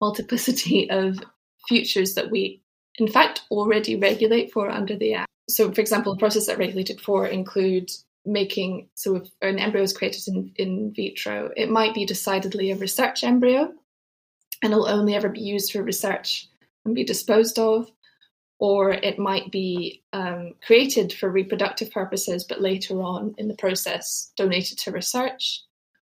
multiplicity 0.00 0.90
of 0.90 1.18
futures 1.66 2.14
that 2.14 2.30
we, 2.30 2.62
in 2.98 3.08
fact, 3.08 3.42
already 3.50 3.96
regulate 3.96 4.52
for 4.52 4.70
under 4.70 4.96
the 4.96 5.14
act. 5.14 5.30
So, 5.48 5.72
for 5.72 5.80
example, 5.80 6.14
the 6.14 6.18
process 6.18 6.46
that 6.46 6.58
regulated 6.58 7.00
for 7.00 7.26
include 7.26 7.90
making 8.26 8.88
so 8.94 9.16
if 9.16 9.28
an 9.40 9.58
embryo 9.58 9.82
is 9.82 9.96
created 9.96 10.28
in, 10.28 10.52
in 10.56 10.92
vitro, 10.94 11.50
it 11.56 11.70
might 11.70 11.94
be 11.94 12.04
decidedly 12.04 12.70
a 12.70 12.76
research 12.76 13.24
embryo, 13.24 13.72
and 14.62 14.72
it'll 14.72 14.88
only 14.88 15.14
ever 15.14 15.30
be 15.30 15.40
used 15.40 15.72
for 15.72 15.82
research 15.82 16.48
and 16.84 16.94
be 16.94 17.04
disposed 17.04 17.58
of 17.58 17.90
or 18.58 18.90
it 18.90 19.18
might 19.18 19.50
be 19.50 20.02
um, 20.12 20.54
created 20.66 21.12
for 21.12 21.30
reproductive 21.30 21.90
purposes, 21.90 22.44
but 22.44 22.60
later 22.60 23.00
on 23.00 23.34
in 23.38 23.48
the 23.48 23.54
process 23.54 24.32
donated 24.36 24.78
to 24.78 24.90
research, 24.90 25.62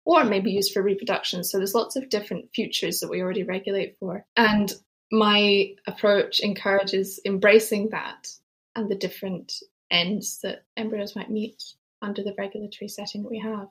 or 0.05 0.25
maybe 0.25 0.51
used 0.51 0.73
for 0.73 0.83
reproduction. 0.83 1.45
So 1.45 1.59
there's 1.59 1.75
lots 1.75 1.97
of 1.97 2.09
different 2.09 2.51
futures 2.55 3.01
that 3.01 3.11
we 3.11 3.21
already 3.21 3.43
regulate 3.43 3.97
for. 4.01 4.25
And 4.37 4.73
my 5.13 5.75
approach 5.87 6.41
encourages 6.41 7.21
embracing 7.25 7.91
that 7.91 8.29
and 8.75 8.91
the 8.91 8.95
different 8.95 9.53
ends 9.91 10.41
that 10.43 10.65
embryos 10.77 11.17
might 11.17 11.31
meet 11.31 11.63
under 12.01 12.23
the 12.23 12.35
regulatory 12.39 12.89
setting 12.89 13.23
that 13.23 13.31
we 13.31 13.41
have. 13.41 13.69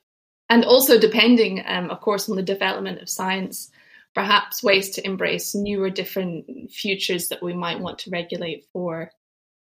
And 0.50 0.63
also, 0.63 1.00
depending, 1.00 1.63
um, 1.65 1.89
of 1.89 2.00
course, 2.01 2.29
on 2.29 2.36
the 2.36 2.43
development 2.43 3.01
of 3.01 3.10
science, 3.10 3.69
perhaps 4.17 4.63
ways 4.63 4.89
to 4.89 5.05
embrace 5.05 5.53
newer, 5.53 5.91
different 5.91 6.71
futures 6.71 7.27
that 7.27 7.43
we 7.43 7.53
might 7.53 7.79
want 7.79 8.00
to 8.00 8.09
regulate 8.09 8.65
for, 8.74 9.12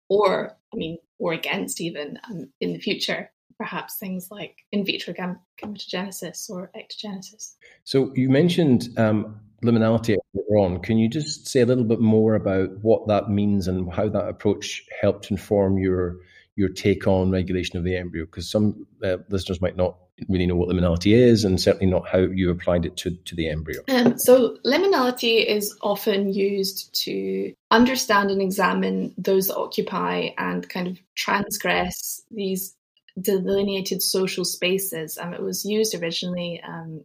or, 0.08 0.56
I 0.74 0.76
mean, 0.76 0.98
or 1.20 1.32
against 1.32 1.80
even 1.80 2.18
um, 2.28 2.48
in 2.60 2.72
the 2.72 2.80
future. 2.80 3.30
Perhaps 3.58 3.98
things 3.98 4.26
like 4.28 4.56
in 4.72 4.84
vitro 4.84 5.14
gam- 5.14 5.38
gametogenesis 5.62 6.50
or 6.50 6.72
ectogenesis. 6.76 7.54
So 7.84 8.10
you 8.16 8.28
mentioned 8.28 8.88
um, 8.96 9.38
liminality 9.62 10.16
earlier 10.34 10.58
on. 10.58 10.80
Can 10.80 10.98
you 10.98 11.08
just 11.08 11.46
say 11.46 11.60
a 11.60 11.66
little 11.66 11.84
bit 11.84 12.00
more 12.00 12.34
about 12.34 12.70
what 12.82 13.06
that 13.06 13.30
means 13.30 13.68
and 13.68 13.92
how 13.92 14.08
that 14.08 14.26
approach 14.26 14.84
helped 15.00 15.30
inform 15.30 15.78
your 15.78 16.16
your 16.56 16.70
take 16.70 17.06
on 17.06 17.30
regulation 17.30 17.78
of 17.78 17.84
the 17.84 17.96
embryo? 17.96 18.24
Because 18.24 18.50
some 18.50 18.84
uh, 19.04 19.18
listeners 19.28 19.60
might 19.60 19.76
not 19.76 19.96
really 20.28 20.46
know 20.46 20.56
what 20.56 20.68
liminality 20.68 21.14
is, 21.14 21.44
and 21.44 21.60
certainly 21.60 21.86
not 21.86 22.08
how 22.08 22.18
you 22.18 22.50
applied 22.50 22.86
it 22.86 22.96
to, 22.98 23.10
to 23.10 23.34
the 23.34 23.48
embryo. 23.48 23.80
Um, 23.88 24.18
so, 24.18 24.56
liminality 24.64 25.44
is 25.44 25.76
often 25.82 26.32
used 26.32 26.94
to 27.04 27.54
understand 27.70 28.30
and 28.30 28.42
examine 28.42 29.14
those 29.16 29.48
that 29.48 29.56
occupy 29.56 30.30
and 30.38 30.68
kind 30.68 30.86
of 30.86 30.98
transgress 31.14 32.22
these 32.30 32.74
delineated 33.20 34.02
social 34.02 34.44
spaces. 34.44 35.18
Um, 35.18 35.34
it 35.34 35.42
was 35.42 35.64
used 35.64 35.94
originally 35.94 36.60
um, 36.66 37.04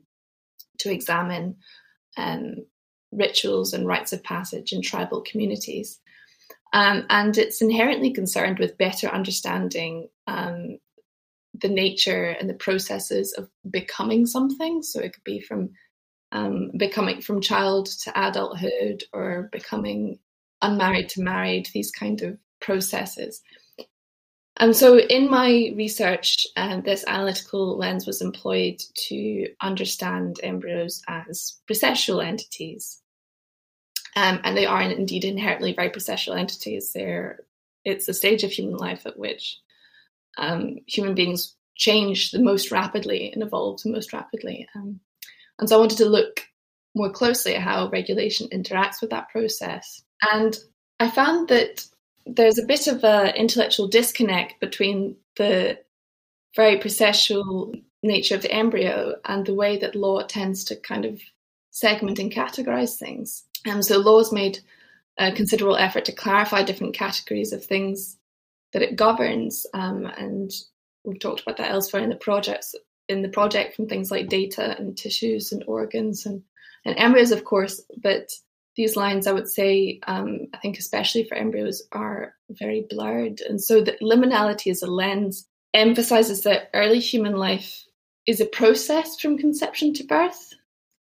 to 0.79 0.91
examine 0.91 1.57
um, 2.17 2.65
rituals 3.11 3.73
and 3.73 3.87
rites 3.87 4.13
of 4.13 4.23
passage 4.23 4.73
in 4.73 4.81
tribal 4.81 5.21
communities. 5.21 5.99
Um, 6.73 7.05
and 7.09 7.37
it's 7.37 7.61
inherently 7.61 8.11
concerned 8.11 8.59
with 8.59 8.77
better 8.77 9.07
understanding 9.07 10.09
um, 10.27 10.79
the 11.61 11.69
nature 11.69 12.25
and 12.25 12.49
the 12.49 12.53
processes 12.53 13.33
of 13.37 13.49
becoming 13.69 14.25
something. 14.25 14.83
So 14.83 14.99
it 14.99 15.13
could 15.13 15.23
be 15.23 15.39
from 15.39 15.71
um, 16.31 16.71
becoming 16.77 17.21
from 17.21 17.41
child 17.41 17.85
to 18.03 18.11
adulthood 18.15 19.03
or 19.13 19.49
becoming 19.51 20.19
unmarried 20.61 21.09
to 21.09 21.21
married, 21.21 21.69
these 21.73 21.91
kind 21.91 22.21
of 22.21 22.37
processes. 22.59 23.41
And 24.57 24.75
so 24.75 24.97
in 24.97 25.29
my 25.29 25.73
research, 25.75 26.47
um, 26.55 26.81
this 26.81 27.03
analytical 27.07 27.77
lens 27.77 28.07
was 28.07 28.21
employed 28.21 28.81
to 29.09 29.49
understand 29.61 30.39
embryos 30.41 31.01
as 31.07 31.59
processual 31.69 32.25
entities. 32.25 33.01
Um, 34.15 34.39
and 34.45 34.55
they 34.55 34.65
are 34.65 34.81
indeed 34.81 35.25
inherently 35.25 35.73
very 35.73 35.89
processual 35.89 36.39
entities. 36.39 36.93
They're, 36.93 37.41
it's 37.83 38.07
a 38.07 38.13
stage 38.13 38.43
of 38.45 38.51
human 38.51 38.77
life 38.77 39.05
at 39.05 39.19
which 39.19 39.59
um, 40.37 40.77
human 40.87 41.15
beings 41.15 41.55
change 41.75 42.31
the 42.31 42.41
most 42.41 42.71
rapidly 42.71 43.31
and 43.31 43.43
evolve 43.43 43.81
the 43.81 43.91
most 43.91 44.13
rapidly. 44.13 44.67
Um, 44.75 44.99
and 45.59 45.69
so 45.69 45.75
I 45.75 45.79
wanted 45.79 45.97
to 45.99 46.05
look 46.05 46.45
more 46.95 47.11
closely 47.11 47.55
at 47.55 47.61
how 47.61 47.89
regulation 47.89 48.47
interacts 48.53 49.01
with 49.01 49.09
that 49.09 49.29
process. 49.29 50.01
And 50.31 50.57
I 50.99 51.09
found 51.09 51.49
that 51.49 51.85
there's 52.25 52.57
a 52.57 52.65
bit 52.65 52.87
of 52.87 53.03
an 53.03 53.35
intellectual 53.35 53.87
disconnect 53.87 54.59
between 54.59 55.17
the 55.35 55.77
very 56.55 56.79
processual 56.79 57.81
nature 58.01 58.35
of 58.35 58.41
the 58.41 58.51
embryo 58.51 59.15
and 59.25 59.45
the 59.45 59.53
way 59.53 59.77
that 59.77 59.95
law 59.95 60.21
tends 60.21 60.63
to 60.65 60.75
kind 60.75 61.05
of 61.05 61.21
segment 61.71 62.19
and 62.19 62.31
categorize 62.31 62.97
things. 62.97 63.43
Um, 63.69 63.81
so 63.81 63.99
law 63.99 64.19
has 64.19 64.31
made 64.31 64.59
a 65.17 65.31
considerable 65.31 65.75
effort 65.75 66.05
to 66.05 66.11
clarify 66.11 66.63
different 66.63 66.93
categories 66.93 67.51
of 67.51 67.63
things 67.63 68.17
that 68.75 68.81
it 68.81 68.97
governs, 68.97 69.65
um, 69.73 70.05
and 70.05 70.51
we've 71.05 71.21
talked 71.21 71.39
about 71.39 71.55
that 71.55 71.71
elsewhere 71.71 72.03
in 72.03 72.09
the 72.09 72.15
projects 72.17 72.75
in 73.07 73.21
the 73.21 73.29
project 73.29 73.73
from 73.73 73.87
things 73.87 74.11
like 74.11 74.27
data 74.27 74.75
and 74.77 74.97
tissues 74.97 75.53
and 75.53 75.63
organs 75.65 76.25
and, 76.25 76.43
and 76.83 76.97
embryos, 76.97 77.31
of 77.31 77.45
course. 77.45 77.79
But 78.03 78.31
these 78.75 78.97
lines, 78.97 79.27
I 79.27 79.31
would 79.31 79.47
say, 79.47 80.01
um, 80.07 80.47
I 80.53 80.57
think 80.57 80.77
especially 80.77 81.23
for 81.23 81.35
embryos, 81.35 81.83
are 81.93 82.33
very 82.49 82.85
blurred, 82.89 83.39
and 83.39 83.63
so 83.63 83.81
the 83.81 83.93
liminality 84.01 84.71
as 84.71 84.81
a 84.81 84.87
lens 84.87 85.47
emphasizes 85.73 86.41
that 86.41 86.69
early 86.73 86.99
human 86.99 87.37
life 87.37 87.85
is 88.27 88.41
a 88.41 88.45
process 88.45 89.17
from 89.21 89.37
conception 89.37 89.93
to 89.93 90.03
birth, 90.03 90.53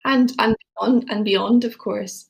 and 0.05 0.33
and 0.41 0.57
beyond, 0.77 1.09
and 1.09 1.25
beyond, 1.25 1.65
of 1.65 1.79
course 1.79 2.30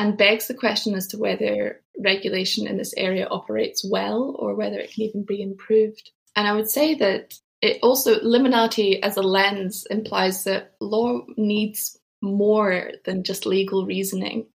and 0.00 0.16
begs 0.16 0.48
the 0.48 0.54
question 0.54 0.94
as 0.94 1.08
to 1.08 1.18
whether 1.18 1.82
regulation 1.98 2.66
in 2.66 2.78
this 2.78 2.94
area 2.96 3.28
operates 3.28 3.86
well 3.86 4.34
or 4.38 4.54
whether 4.54 4.78
it 4.78 4.90
can 4.90 5.02
even 5.02 5.24
be 5.24 5.42
improved. 5.42 6.10
And 6.34 6.48
I 6.48 6.54
would 6.54 6.70
say 6.70 6.94
that 6.94 7.34
it 7.60 7.80
also, 7.82 8.18
liminality 8.20 8.98
as 9.02 9.18
a 9.18 9.22
lens 9.22 9.86
implies 9.90 10.44
that 10.44 10.72
law 10.80 11.20
needs 11.36 11.98
more 12.22 12.92
than 13.04 13.24
just 13.24 13.44
legal 13.44 13.84
reasoning 13.84 14.46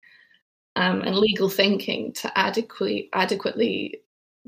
um, 0.76 1.02
and 1.02 1.14
legal 1.14 1.50
thinking 1.50 2.14
to 2.14 2.38
adequately, 2.38 3.10
adequately 3.12 4.00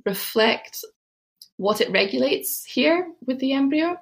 reflect 0.07 0.83
what 1.59 1.83
it 1.83 1.93
regulates 1.93 2.65
here 2.65 3.07
with 3.27 3.39
the 3.39 3.53
embryo. 3.53 3.99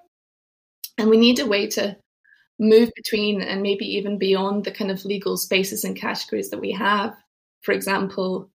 And 0.96 1.10
we 1.10 1.16
need 1.16 1.40
a 1.40 1.46
way 1.46 1.66
to 1.70 1.96
move 2.58 2.90
between 2.94 3.40
and 3.40 3.62
maybe 3.62 3.84
even 3.96 4.18
beyond 4.18 4.64
the 4.64 4.70
kind 4.70 4.90
of 4.90 5.04
legal 5.04 5.36
spaces 5.36 5.84
and 5.84 5.96
categories 5.96 6.50
that 6.50 6.60
we 6.60 6.72
have. 6.72 7.14
For 7.62 7.72
example, 7.72 8.50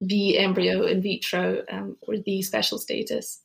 the 0.00 0.38
embryo 0.38 0.84
in 0.84 1.02
vitro 1.02 1.62
um, 1.70 1.96
or 2.02 2.16
the 2.18 2.42
special 2.42 2.78
status. 2.78 3.40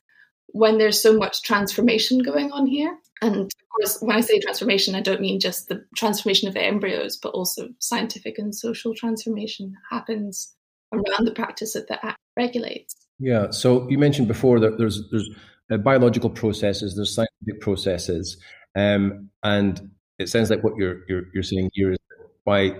When 0.51 0.77
there's 0.77 1.01
so 1.01 1.17
much 1.17 1.43
transformation 1.43 2.19
going 2.19 2.51
on 2.51 2.65
here, 2.65 2.97
and 3.21 3.35
of 3.35 3.49
course, 3.75 4.01
when 4.01 4.15
I 4.15 4.21
say 4.21 4.39
transformation, 4.39 4.95
I 4.95 5.01
don't 5.01 5.21
mean 5.21 5.39
just 5.39 5.67
the 5.67 5.85
transformation 5.95 6.47
of 6.47 6.55
the 6.55 6.63
embryos, 6.63 7.17
but 7.17 7.29
also 7.29 7.69
scientific 7.79 8.39
and 8.39 8.55
social 8.55 8.95
transformation 8.95 9.75
happens 9.89 10.55
around 10.91 11.25
the 11.25 11.33
practice 11.33 11.73
that 11.73 11.87
the 11.87 12.03
act 12.03 12.17
regulates. 12.35 12.95
Yeah. 13.19 13.51
So 13.51 13.87
you 13.89 13.97
mentioned 13.97 14.27
before 14.27 14.59
that 14.59 14.77
there's 14.77 15.07
there's 15.11 15.29
uh, 15.71 15.77
biological 15.77 16.29
processes, 16.29 16.95
there's 16.95 17.13
scientific 17.13 17.61
processes, 17.61 18.37
um, 18.75 19.29
and 19.43 19.89
it 20.17 20.29
sounds 20.29 20.49
like 20.49 20.63
what 20.63 20.75
you're, 20.77 21.01
you're, 21.07 21.23
you're 21.33 21.43
saying 21.43 21.71
here 21.73 21.91
is 21.91 21.97
by 22.45 22.75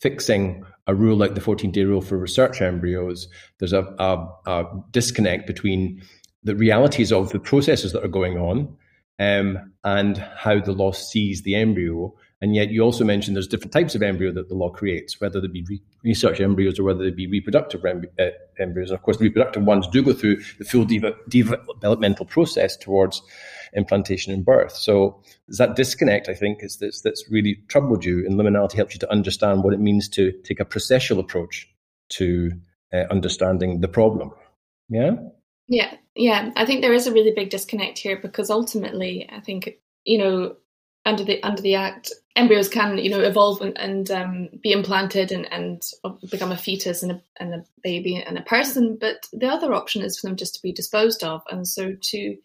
fixing 0.00 0.64
a 0.86 0.94
rule 0.94 1.16
like 1.16 1.34
the 1.34 1.40
14 1.40 1.70
day 1.70 1.84
rule 1.84 2.02
for 2.02 2.18
research 2.18 2.60
embryos, 2.60 3.28
there's 3.58 3.72
a, 3.72 3.82
a, 3.98 4.28
a, 4.46 4.64
disconnect 4.90 5.46
between 5.46 6.02
the 6.42 6.54
realities 6.54 7.10
of 7.10 7.30
the 7.30 7.40
processes 7.40 7.92
that 7.92 8.04
are 8.04 8.08
going 8.08 8.36
on 8.36 8.76
um, 9.18 9.72
and 9.84 10.18
how 10.36 10.60
the 10.60 10.72
law 10.72 10.92
sees 10.92 11.42
the 11.42 11.54
embryo. 11.54 12.14
And 12.44 12.54
yet, 12.54 12.70
you 12.70 12.82
also 12.82 13.04
mentioned 13.04 13.36
there's 13.36 13.48
different 13.48 13.72
types 13.72 13.94
of 13.94 14.02
embryo 14.02 14.30
that 14.32 14.50
the 14.50 14.54
law 14.54 14.68
creates, 14.68 15.18
whether 15.18 15.40
they 15.40 15.48
be 15.48 15.64
re- 15.66 15.82
research 16.02 16.42
embryos 16.42 16.78
or 16.78 16.82
whether 16.82 17.02
they 17.02 17.10
be 17.10 17.26
reproductive 17.26 17.82
uh, 17.86 18.24
embryos. 18.60 18.90
And 18.90 18.98
of 18.98 19.02
course, 19.02 19.16
the 19.16 19.24
reproductive 19.24 19.62
ones 19.62 19.88
do 19.88 20.02
go 20.02 20.12
through 20.12 20.42
the 20.58 20.64
full 20.66 20.84
de- 20.84 21.16
developmental 21.26 22.26
process 22.26 22.76
towards 22.76 23.22
implantation 23.72 24.30
and 24.30 24.44
birth. 24.44 24.72
So 24.72 25.22
there's 25.48 25.56
that 25.56 25.74
disconnect, 25.74 26.28
I 26.28 26.34
think, 26.34 26.58
is 26.60 26.76
that's, 26.76 27.00
that's 27.00 27.24
really 27.30 27.62
troubled 27.68 28.04
you. 28.04 28.26
And 28.26 28.38
liminality 28.38 28.74
helps 28.74 28.92
you 28.92 28.98
to 28.98 29.10
understand 29.10 29.64
what 29.64 29.72
it 29.72 29.80
means 29.80 30.06
to 30.10 30.30
take 30.42 30.60
a 30.60 30.66
processual 30.66 31.20
approach 31.20 31.66
to 32.10 32.52
uh, 32.92 33.04
understanding 33.10 33.80
the 33.80 33.88
problem. 33.88 34.32
Yeah? 34.90 35.12
Yeah, 35.66 35.94
yeah. 36.14 36.50
I 36.56 36.66
think 36.66 36.82
there 36.82 36.92
is 36.92 37.06
a 37.06 37.12
really 37.12 37.32
big 37.34 37.48
disconnect 37.48 37.96
here 37.96 38.18
because 38.20 38.50
ultimately, 38.50 39.30
I 39.32 39.40
think, 39.40 39.78
you 40.04 40.18
know, 40.18 40.56
under 41.04 41.24
the 41.24 41.42
under 41.42 41.60
the 41.60 41.74
act, 41.74 42.12
embryos 42.36 42.68
can 42.68 42.98
you 42.98 43.10
know 43.10 43.20
evolve 43.20 43.60
and, 43.60 43.76
and 43.78 44.10
um, 44.10 44.48
be 44.62 44.72
implanted 44.72 45.32
and, 45.32 45.50
and 45.52 45.82
become 46.30 46.52
a 46.52 46.56
fetus 46.56 47.02
and 47.02 47.12
a, 47.12 47.22
and 47.38 47.54
a 47.54 47.64
baby 47.82 48.16
and 48.16 48.38
a 48.38 48.42
person. 48.42 48.96
But 49.00 49.26
the 49.32 49.48
other 49.48 49.74
option 49.74 50.02
is 50.02 50.18
for 50.18 50.28
them 50.28 50.36
just 50.36 50.54
to 50.54 50.62
be 50.62 50.72
disposed 50.72 51.22
of, 51.22 51.42
and 51.50 51.66
so 51.66 51.94
to 52.00 52.36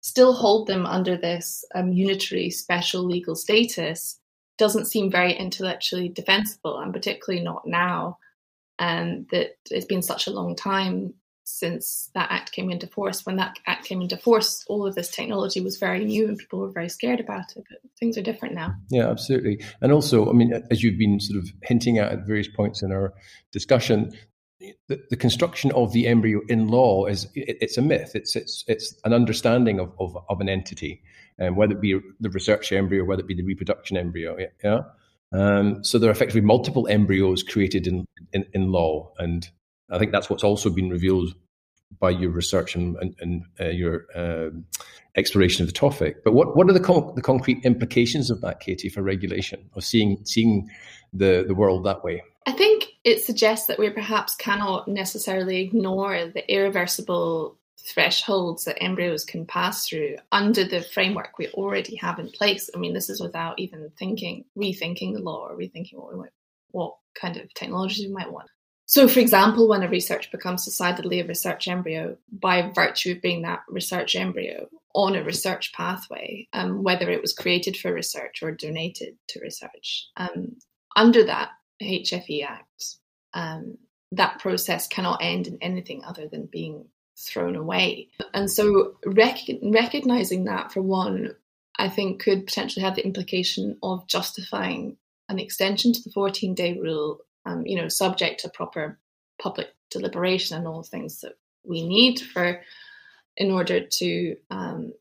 still 0.00 0.32
hold 0.32 0.66
them 0.66 0.86
under 0.86 1.16
this 1.16 1.64
um, 1.74 1.92
unitary 1.92 2.50
special 2.50 3.04
legal 3.04 3.34
status 3.34 4.18
doesn't 4.56 4.86
seem 4.86 5.10
very 5.10 5.32
intellectually 5.32 6.08
defensible, 6.08 6.78
and 6.80 6.92
particularly 6.92 7.44
not 7.44 7.66
now. 7.66 8.18
And 8.80 9.28
that 9.30 9.56
it's 9.70 9.86
been 9.86 10.02
such 10.02 10.26
a 10.26 10.32
long 10.32 10.54
time 10.54 11.14
since 11.48 12.10
that 12.14 12.28
act 12.30 12.52
came 12.52 12.70
into 12.70 12.86
force. 12.86 13.24
When 13.24 13.36
that 13.36 13.58
act 13.66 13.86
came 13.86 14.02
into 14.02 14.16
force, 14.16 14.64
all 14.68 14.86
of 14.86 14.94
this 14.94 15.10
technology 15.10 15.60
was 15.60 15.78
very 15.78 16.04
new 16.04 16.28
and 16.28 16.36
people 16.36 16.58
were 16.58 16.70
very 16.70 16.88
scared 16.88 17.20
about 17.20 17.56
it. 17.56 17.64
But 17.68 17.78
things 17.98 18.18
are 18.18 18.22
different 18.22 18.54
now. 18.54 18.74
Yeah, 18.90 19.08
absolutely. 19.08 19.64
And 19.80 19.92
also, 19.92 20.28
I 20.28 20.32
mean, 20.32 20.52
as 20.70 20.82
you've 20.82 20.98
been 20.98 21.20
sort 21.20 21.42
of 21.42 21.50
hinting 21.62 21.98
at 21.98 22.12
at 22.12 22.26
various 22.26 22.48
points 22.48 22.82
in 22.82 22.92
our 22.92 23.14
discussion, 23.52 24.12
the, 24.88 25.00
the 25.10 25.16
construction 25.16 25.72
of 25.72 25.92
the 25.92 26.06
embryo 26.06 26.40
in 26.48 26.68
law 26.68 27.06
is 27.06 27.24
it, 27.34 27.56
it's 27.60 27.78
a 27.78 27.82
myth. 27.82 28.12
It's 28.14 28.36
it's 28.36 28.64
it's 28.68 28.94
an 29.04 29.12
understanding 29.12 29.80
of 29.80 29.92
of, 29.98 30.16
of 30.28 30.40
an 30.40 30.48
entity, 30.48 31.02
and 31.38 31.50
um, 31.50 31.56
whether 31.56 31.74
it 31.74 31.80
be 31.80 31.98
the 32.20 32.30
research 32.30 32.72
embryo, 32.72 33.04
whether 33.04 33.20
it 33.20 33.28
be 33.28 33.34
the 33.34 33.42
reproduction 33.42 33.96
embryo. 33.96 34.36
Yeah. 34.62 34.80
Um, 35.30 35.84
so 35.84 35.98
there 35.98 36.08
are 36.08 36.12
effectively 36.12 36.40
multiple 36.40 36.88
embryos 36.88 37.42
created 37.42 37.86
in, 37.86 38.06
in, 38.32 38.46
in 38.54 38.72
law, 38.72 39.12
and 39.18 39.48
I 39.90 39.98
think 39.98 40.12
that's 40.12 40.28
what's 40.28 40.44
also 40.44 40.70
been 40.70 40.90
revealed 40.90 41.34
by 41.98 42.10
your 42.10 42.30
research 42.30 42.74
and, 42.74 42.96
and, 42.96 43.14
and 43.20 43.44
uh, 43.60 43.70
your 43.70 44.06
uh, 44.14 44.50
exploration 45.16 45.62
of 45.62 45.68
the 45.68 45.72
topic. 45.72 46.22
But 46.24 46.34
what, 46.34 46.56
what 46.56 46.68
are 46.68 46.72
the, 46.72 47.12
the 47.14 47.22
concrete 47.22 47.64
implications 47.64 48.30
of 48.30 48.40
that, 48.42 48.60
Katie, 48.60 48.88
for 48.88 49.02
regulation, 49.02 49.70
of 49.74 49.84
seeing, 49.84 50.18
seeing 50.24 50.68
the, 51.12 51.44
the 51.46 51.54
world 51.54 51.84
that 51.86 52.04
way? 52.04 52.22
I 52.46 52.52
think 52.52 52.84
it 53.04 53.22
suggests 53.22 53.66
that 53.66 53.78
we 53.78 53.90
perhaps 53.90 54.34
cannot 54.34 54.88
necessarily 54.88 55.60
ignore 55.60 56.26
the 56.26 56.50
irreversible 56.52 57.58
thresholds 57.88 58.64
that 58.64 58.82
embryos 58.82 59.24
can 59.24 59.46
pass 59.46 59.88
through 59.88 60.16
under 60.32 60.64
the 60.64 60.82
framework 60.82 61.38
we 61.38 61.48
already 61.48 61.96
have 61.96 62.18
in 62.18 62.28
place. 62.30 62.68
I 62.74 62.78
mean, 62.78 62.92
this 62.92 63.08
is 63.08 63.20
without 63.20 63.58
even 63.58 63.90
thinking, 63.98 64.44
rethinking 64.56 65.14
the 65.14 65.22
law 65.22 65.48
or 65.48 65.56
rethinking 65.56 65.94
what 65.94 66.12
we 66.12 66.20
might, 66.20 66.32
what 66.70 66.94
kind 67.18 67.36
of 67.36 67.52
technologies 67.54 68.06
we 68.06 68.12
might 68.12 68.32
want. 68.32 68.48
So, 68.88 69.06
for 69.06 69.20
example, 69.20 69.68
when 69.68 69.82
a 69.82 69.88
research 69.88 70.32
becomes 70.32 70.64
decidedly 70.64 71.20
a 71.20 71.26
research 71.26 71.68
embryo, 71.68 72.16
by 72.32 72.72
virtue 72.74 73.12
of 73.12 73.20
being 73.20 73.42
that 73.42 73.60
research 73.68 74.16
embryo 74.16 74.66
on 74.94 75.14
a 75.14 75.22
research 75.22 75.74
pathway, 75.74 76.48
um, 76.54 76.82
whether 76.82 77.10
it 77.10 77.20
was 77.20 77.34
created 77.34 77.76
for 77.76 77.92
research 77.92 78.42
or 78.42 78.50
donated 78.50 79.18
to 79.28 79.40
research, 79.40 80.06
um, 80.16 80.56
under 80.96 81.22
that 81.22 81.50
HFE 81.82 82.46
Act, 82.46 82.96
um, 83.34 83.76
that 84.12 84.38
process 84.38 84.88
cannot 84.88 85.22
end 85.22 85.48
in 85.48 85.58
anything 85.60 86.02
other 86.04 86.26
than 86.26 86.48
being 86.50 86.86
thrown 87.18 87.56
away. 87.56 88.08
And 88.32 88.50
so, 88.50 88.96
rec- 89.04 89.60
recognizing 89.62 90.44
that, 90.44 90.72
for 90.72 90.80
one, 90.80 91.34
I 91.78 91.90
think 91.90 92.22
could 92.22 92.46
potentially 92.46 92.84
have 92.84 92.96
the 92.96 93.04
implication 93.04 93.76
of 93.82 94.06
justifying 94.06 94.96
an 95.28 95.38
extension 95.38 95.92
to 95.92 96.02
the 96.02 96.10
14 96.10 96.54
day 96.54 96.78
rule 96.78 97.20
um, 97.48 97.66
you 97.66 97.76
know, 97.76 97.88
subject 97.88 98.40
to 98.40 98.48
proper 98.48 98.98
public 99.40 99.68
deliberation 99.90 100.58
and 100.58 100.66
all 100.66 100.82
the 100.82 100.88
things 100.88 101.20
that 101.20 101.38
we 101.64 101.86
need 101.86 102.20
for 102.20 102.60
in 103.36 103.50
order 103.50 103.80
to 103.80 104.36
um, 104.50 104.92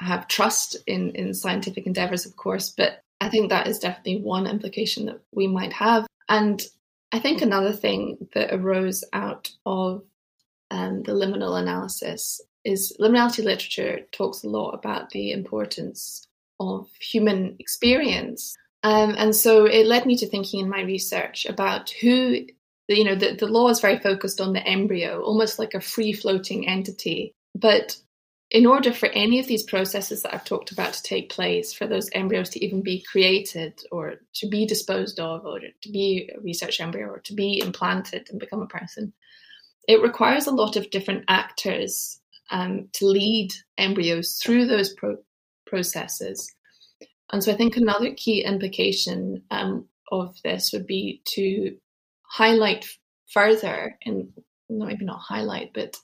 have 0.00 0.26
trust 0.28 0.76
in 0.86 1.10
in 1.10 1.34
scientific 1.34 1.86
endeavors, 1.86 2.26
of 2.26 2.36
course. 2.36 2.74
But 2.76 3.02
I 3.20 3.28
think 3.28 3.50
that 3.50 3.68
is 3.68 3.78
definitely 3.78 4.22
one 4.22 4.46
implication 4.46 5.06
that 5.06 5.20
we 5.32 5.46
might 5.46 5.72
have. 5.74 6.06
And 6.28 6.60
I 7.12 7.18
think 7.18 7.42
another 7.42 7.72
thing 7.72 8.28
that 8.34 8.52
arose 8.52 9.04
out 9.12 9.50
of 9.66 10.02
um, 10.70 11.02
the 11.02 11.12
liminal 11.12 11.60
analysis 11.60 12.40
is 12.64 12.96
liminality 13.00 13.44
literature 13.44 14.00
talks 14.12 14.42
a 14.42 14.48
lot 14.48 14.70
about 14.70 15.10
the 15.10 15.32
importance 15.32 16.26
of 16.58 16.88
human 17.00 17.56
experience 17.58 18.56
um, 18.82 19.14
and 19.18 19.34
so 19.34 19.66
it 19.66 19.86
led 19.86 20.06
me 20.06 20.16
to 20.16 20.26
thinking 20.26 20.60
in 20.60 20.68
my 20.68 20.82
research 20.82 21.46
about 21.46 21.90
who, 21.90 22.46
you 22.88 23.04
know, 23.04 23.14
the, 23.14 23.34
the 23.34 23.46
law 23.46 23.68
is 23.68 23.80
very 23.80 23.98
focused 23.98 24.40
on 24.40 24.52
the 24.52 24.66
embryo, 24.66 25.22
almost 25.22 25.58
like 25.58 25.74
a 25.74 25.80
free 25.80 26.12
floating 26.12 26.68
entity. 26.68 27.34
But 27.54 27.96
in 28.50 28.66
order 28.66 28.92
for 28.92 29.06
any 29.10 29.38
of 29.38 29.46
these 29.46 29.62
processes 29.62 30.22
that 30.22 30.34
I've 30.34 30.44
talked 30.44 30.72
about 30.72 30.94
to 30.94 31.02
take 31.02 31.30
place, 31.30 31.72
for 31.72 31.86
those 31.86 32.10
embryos 32.12 32.48
to 32.50 32.64
even 32.64 32.82
be 32.82 33.04
created 33.10 33.80
or 33.92 34.14
to 34.34 34.48
be 34.48 34.66
disposed 34.66 35.20
of 35.20 35.46
or 35.46 35.60
to 35.60 35.88
be 35.90 36.30
a 36.34 36.40
research 36.40 36.80
embryo 36.80 37.06
or 37.08 37.20
to 37.20 37.34
be 37.34 37.60
implanted 37.64 38.28
and 38.30 38.40
become 38.40 38.62
a 38.62 38.66
person, 38.66 39.12
it 39.86 40.02
requires 40.02 40.46
a 40.46 40.52
lot 40.52 40.76
of 40.76 40.90
different 40.90 41.24
actors 41.28 42.20
um, 42.50 42.88
to 42.94 43.06
lead 43.06 43.52
embryos 43.78 44.40
through 44.42 44.66
those 44.66 44.94
pro- 44.94 45.18
processes. 45.66 46.52
And 47.32 47.42
so 47.42 47.52
I 47.52 47.56
think 47.56 47.76
another 47.76 48.12
key 48.14 48.44
implication 48.44 49.42
um, 49.50 49.86
of 50.10 50.36
this 50.42 50.72
would 50.72 50.86
be 50.86 51.22
to 51.26 51.76
highlight 52.22 52.86
further, 53.28 53.96
and 54.04 54.32
maybe 54.68 55.04
not 55.04 55.20
highlight, 55.20 55.72
but 55.72 55.96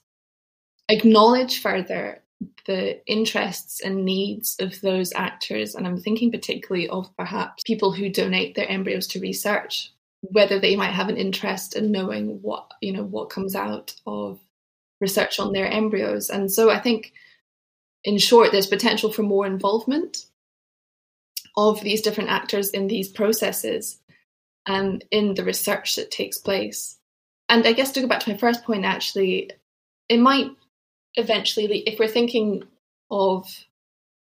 acknowledge 0.89 1.61
further 1.61 2.21
the 2.65 3.05
interests 3.07 3.81
and 3.81 4.05
needs 4.05 4.55
of 4.59 4.79
those 4.81 5.11
actors. 5.13 5.75
And 5.75 5.87
I'm 5.87 5.99
thinking 5.99 6.31
particularly 6.31 6.87
of 6.87 7.15
perhaps 7.17 7.63
people 7.65 7.91
who 7.91 8.09
donate 8.09 8.55
their 8.55 8.69
embryos 8.69 9.07
to 9.07 9.19
research, 9.19 9.91
whether 10.21 10.59
they 10.59 10.75
might 10.75 10.91
have 10.91 11.09
an 11.09 11.17
interest 11.17 11.75
in 11.75 11.91
knowing 11.91 12.41
what, 12.41 12.71
you 12.81 12.93
know, 12.93 13.03
what 13.03 13.29
comes 13.29 13.55
out 13.55 13.95
of 14.05 14.39
research 15.01 15.39
on 15.39 15.51
their 15.51 15.67
embryos. 15.67 16.29
And 16.29 16.51
so 16.51 16.69
I 16.69 16.79
think 16.79 17.11
in 18.03 18.17
short, 18.17 18.51
there's 18.51 18.67
potential 18.67 19.11
for 19.11 19.23
more 19.23 19.45
involvement 19.45 20.25
of 21.57 21.81
these 21.81 22.01
different 22.01 22.29
actors 22.29 22.69
in 22.69 22.87
these 22.87 23.09
processes 23.09 23.99
and 24.67 25.03
in 25.11 25.33
the 25.33 25.43
research 25.43 25.95
that 25.95 26.11
takes 26.11 26.37
place. 26.37 26.97
And 27.49 27.65
I 27.65 27.73
guess 27.73 27.91
to 27.93 28.01
go 28.01 28.07
back 28.07 28.19
to 28.21 28.31
my 28.31 28.37
first 28.37 28.63
point, 28.63 28.85
actually, 28.85 29.49
it 30.07 30.19
might 30.19 30.51
eventually, 31.15 31.79
if 31.79 31.99
we're 31.99 32.07
thinking 32.07 32.63
of 33.09 33.47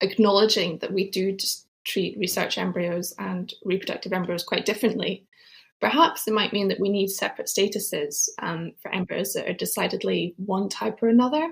acknowledging 0.02 0.78
that 0.80 0.94
we 0.94 1.10
do 1.10 1.32
just 1.32 1.66
treat 1.86 2.18
research 2.18 2.58
embryos 2.58 3.14
and 3.18 3.54
reproductive 3.66 4.14
embryos 4.14 4.44
quite 4.44 4.66
differently, 4.66 5.26
perhaps 5.82 6.28
it 6.28 6.34
might 6.34 6.54
mean 6.54 6.68
that 6.68 6.80
we 6.80 6.90
need 6.90 7.10
separate 7.10 7.48
statuses 7.48 8.30
um, 8.40 8.74
for 8.82 8.94
embryos 8.94 9.34
that 9.34 9.50
are 9.50 9.54
decidedly 9.54 10.36
one 10.38 10.70
type 10.70 11.02
or 11.02 11.10
another. 11.10 11.52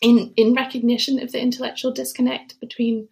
In, 0.00 0.32
in 0.36 0.54
recognition 0.54 1.22
of 1.22 1.30
the 1.30 1.40
intellectual 1.40 1.92
disconnect 1.92 2.58
between 2.58 3.08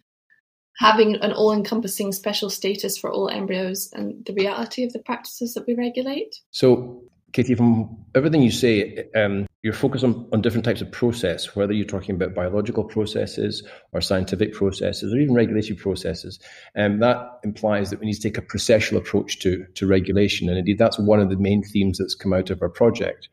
having 0.77 1.15
an 1.17 1.31
all 1.31 1.53
encompassing 1.53 2.11
special 2.11 2.49
status 2.49 2.97
for 2.97 3.11
all 3.11 3.29
embryos 3.29 3.89
and 3.93 4.25
the 4.25 4.33
reality 4.33 4.83
of 4.83 4.93
the 4.93 4.99
practices 4.99 5.53
that 5.53 5.65
we 5.67 5.75
regulate. 5.75 6.41
So, 6.51 7.03
Katie, 7.33 7.55
from 7.55 7.97
everything 8.13 8.41
you 8.41 8.51
say, 8.51 9.05
um, 9.15 9.47
you're 9.63 9.73
focused 9.73 10.03
on, 10.03 10.27
on 10.33 10.41
different 10.41 10.65
types 10.65 10.81
of 10.81 10.91
process, 10.91 11.55
whether 11.55 11.71
you're 11.71 11.85
talking 11.85 12.15
about 12.15 12.33
biological 12.33 12.83
processes 12.83 13.63
or 13.93 14.01
scientific 14.01 14.53
processes 14.53 15.13
or 15.13 15.17
even 15.17 15.35
regulatory 15.35 15.75
processes. 15.75 16.39
And 16.75 16.95
um, 16.95 16.99
that 16.99 17.39
implies 17.43 17.89
that 17.89 17.99
we 17.99 18.07
need 18.07 18.15
to 18.15 18.21
take 18.21 18.37
a 18.37 18.41
processual 18.41 18.97
approach 18.97 19.39
to, 19.39 19.65
to 19.75 19.87
regulation. 19.87 20.49
And 20.49 20.57
indeed, 20.57 20.79
that's 20.79 20.99
one 20.99 21.19
of 21.19 21.29
the 21.29 21.37
main 21.37 21.63
themes 21.63 21.99
that's 21.99 22.15
come 22.15 22.33
out 22.33 22.49
of 22.49 22.61
our 22.61 22.69
project. 22.69 23.29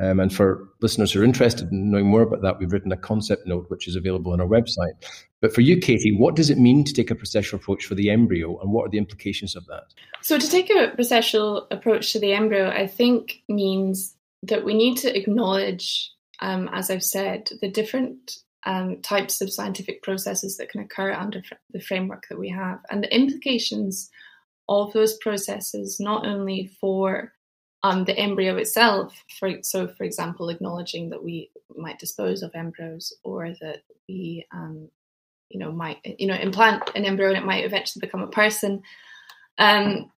Um, 0.00 0.18
and 0.18 0.32
for 0.32 0.66
listeners 0.80 1.12
who 1.12 1.20
are 1.20 1.24
interested 1.24 1.70
in 1.70 1.90
knowing 1.90 2.06
more 2.06 2.22
about 2.22 2.40
that, 2.40 2.58
we've 2.58 2.72
written 2.72 2.90
a 2.90 2.96
concept 2.96 3.46
note 3.46 3.66
which 3.68 3.86
is 3.86 3.96
available 3.96 4.32
on 4.32 4.40
our 4.40 4.46
website. 4.46 4.94
But 5.42 5.54
for 5.54 5.60
you, 5.60 5.78
Katie, 5.78 6.16
what 6.16 6.36
does 6.36 6.48
it 6.48 6.58
mean 6.58 6.84
to 6.84 6.94
take 6.94 7.10
a 7.10 7.14
processual 7.14 7.54
approach 7.54 7.84
for 7.84 7.94
the 7.94 8.10
embryo, 8.10 8.58
and 8.60 8.72
what 8.72 8.86
are 8.86 8.90
the 8.90 8.98
implications 8.98 9.54
of 9.54 9.66
that? 9.66 9.84
So, 10.22 10.38
to 10.38 10.48
take 10.48 10.70
a 10.70 10.92
processual 10.96 11.66
approach 11.70 12.12
to 12.12 12.18
the 12.18 12.32
embryo, 12.32 12.70
I 12.70 12.86
think 12.86 13.42
means 13.48 14.16
that 14.42 14.64
we 14.64 14.74
need 14.74 14.96
to 14.98 15.14
acknowledge, 15.14 16.10
um, 16.40 16.70
as 16.72 16.90
I've 16.90 17.04
said, 17.04 17.50
the 17.60 17.70
different 17.70 18.36
um, 18.64 19.02
types 19.02 19.42
of 19.42 19.52
scientific 19.52 20.02
processes 20.02 20.56
that 20.56 20.70
can 20.70 20.80
occur 20.80 21.12
under 21.12 21.42
the 21.72 21.80
framework 21.80 22.26
that 22.30 22.38
we 22.38 22.48
have, 22.48 22.78
and 22.90 23.02
the 23.02 23.14
implications 23.14 24.10
of 24.68 24.92
those 24.94 25.16
processes, 25.18 25.98
not 26.00 26.26
only 26.26 26.70
for 26.80 27.32
um, 27.82 28.04
the 28.04 28.16
embryo 28.18 28.56
itself. 28.56 29.24
For, 29.38 29.62
so, 29.62 29.88
for 29.88 30.04
example, 30.04 30.48
acknowledging 30.48 31.10
that 31.10 31.22
we 31.22 31.50
might 31.76 31.98
dispose 31.98 32.42
of 32.42 32.54
embryos, 32.54 33.12
or 33.22 33.54
that 33.60 33.82
we, 34.08 34.46
um, 34.52 34.88
you 35.48 35.58
know, 35.58 35.72
might 35.72 35.98
you 36.04 36.26
know 36.26 36.34
implant 36.34 36.90
an 36.94 37.04
embryo 37.04 37.28
and 37.28 37.38
it 37.38 37.44
might 37.44 37.64
eventually 37.64 38.00
become 38.00 38.22
a 38.22 38.28
person. 38.28 38.82
Um, 39.58 40.10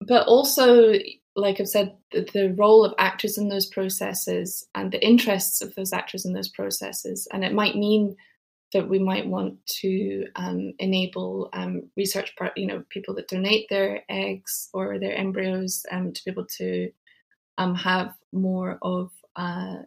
but 0.00 0.26
also, 0.26 0.94
like 1.36 1.60
I've 1.60 1.68
said, 1.68 1.96
the, 2.12 2.26
the, 2.32 2.54
role 2.54 2.84
of 2.84 2.94
actors 2.98 3.36
in 3.36 3.48
those 3.48 3.66
processes 3.66 4.66
and 4.74 4.90
the 4.90 5.04
interests 5.04 5.60
of 5.60 5.74
those 5.74 5.92
actors 5.92 6.24
in 6.24 6.32
those 6.32 6.48
processes, 6.48 7.28
and 7.32 7.44
it 7.44 7.52
might 7.52 7.76
mean 7.76 8.16
that 8.72 8.88
we 8.88 8.98
might 8.98 9.26
want 9.26 9.54
to 9.66 10.26
um, 10.36 10.72
enable 10.78 11.48
um, 11.52 11.82
research, 11.96 12.34
part, 12.36 12.56
you 12.56 12.66
know, 12.66 12.84
people 12.88 13.14
that 13.14 13.28
donate 13.28 13.66
their 13.68 14.02
eggs 14.08 14.68
or 14.72 14.98
their 14.98 15.14
embryos 15.14 15.84
um, 15.90 16.12
to 16.12 16.24
be 16.24 16.30
able 16.30 16.46
to 16.46 16.90
um, 17.58 17.74
have 17.74 18.14
more 18.32 18.78
of 18.82 19.10
a, 19.36 19.78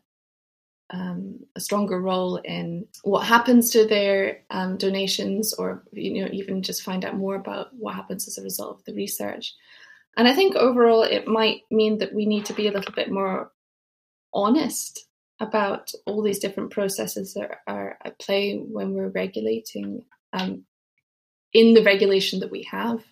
um, 0.89 1.39
a, 1.55 1.59
stronger 1.59 1.99
role 1.99 2.37
in 2.37 2.85
what 3.03 3.25
happens 3.25 3.69
to 3.71 3.87
their 3.87 4.41
um, 4.49 4.77
donations, 4.77 5.53
or 5.53 5.83
you 5.91 6.21
know, 6.21 6.29
even 6.31 6.61
just 6.61 6.83
find 6.83 7.05
out 7.05 7.15
more 7.15 7.35
about 7.35 7.69
what 7.73 7.95
happens 7.95 8.27
as 8.27 8.37
a 8.37 8.43
result 8.43 8.79
of 8.79 8.85
the 8.85 8.93
research. 8.93 9.53
And 10.17 10.27
I 10.27 10.35
think 10.35 10.55
overall, 10.55 11.03
it 11.03 11.27
might 11.27 11.61
mean 11.71 11.97
that 11.99 12.13
we 12.13 12.25
need 12.25 12.45
to 12.45 12.53
be 12.53 12.67
a 12.67 12.71
little 12.71 12.93
bit 12.93 13.11
more 13.11 13.51
honest 14.33 15.07
about 15.39 15.91
all 16.05 16.21
these 16.21 16.39
different 16.39 16.71
processes 16.71 17.33
that 17.33 17.59
are 17.67 17.97
at 18.03 18.19
play 18.19 18.57
when 18.57 18.93
we're 18.93 19.09
regulating 19.09 20.05
um, 20.31 20.63
in 21.53 21.73
the 21.73 21.83
regulation 21.83 22.39
that 22.39 22.51
we 22.51 22.63
have 22.63 23.03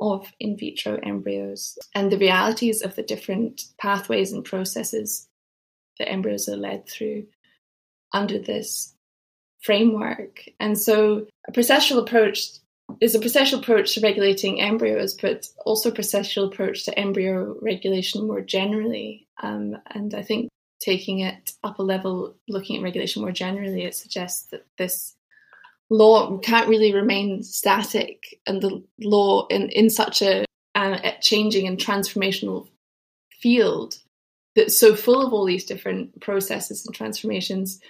of 0.00 0.30
in 0.38 0.56
vitro 0.56 0.98
embryos 1.02 1.76
and 1.94 2.12
the 2.12 2.18
realities 2.18 2.82
of 2.82 2.94
the 2.94 3.02
different 3.02 3.62
pathways 3.78 4.32
and 4.32 4.44
processes 4.44 5.28
that 5.98 6.08
embryos 6.08 6.48
are 6.48 6.56
led 6.56 6.88
through 6.88 7.26
under 8.12 8.38
this 8.38 8.94
framework. 9.60 10.44
And 10.60 10.78
so 10.78 11.26
a 11.48 11.52
processual 11.52 11.98
approach 11.98 12.50
is 13.00 13.14
a 13.14 13.18
processual 13.18 13.58
approach 13.58 13.94
to 13.94 14.00
regulating 14.00 14.60
embryos, 14.60 15.14
but 15.14 15.46
also 15.66 15.90
a 15.90 15.94
processual 15.94 16.46
approach 16.46 16.84
to 16.84 16.98
embryo 16.98 17.56
regulation 17.60 18.26
more 18.26 18.40
generally. 18.40 19.26
Um, 19.42 19.76
and 19.90 20.14
I 20.14 20.22
think 20.22 20.48
taking 20.80 21.20
it 21.20 21.52
up 21.64 21.78
a 21.78 21.82
level, 21.82 22.36
looking 22.48 22.76
at 22.76 22.82
regulation 22.82 23.22
more 23.22 23.32
generally, 23.32 23.84
it 23.84 23.94
suggests 23.94 24.46
that 24.50 24.66
this 24.76 25.14
law 25.90 26.38
can't 26.38 26.68
really 26.68 26.94
remain 26.94 27.42
static, 27.42 28.38
and 28.46 28.62
the 28.62 28.82
law 29.00 29.46
in 29.48 29.68
in 29.70 29.90
such 29.90 30.22
a, 30.22 30.44
a 30.74 31.12
changing 31.20 31.66
and 31.66 31.78
transformational 31.78 32.68
field 33.40 33.98
that's 34.54 34.78
so 34.78 34.94
full 34.94 35.24
of 35.24 35.32
all 35.32 35.44
these 35.44 35.64
different 35.64 36.20
processes 36.20 36.84
and 36.84 36.94
transformations. 36.94 37.80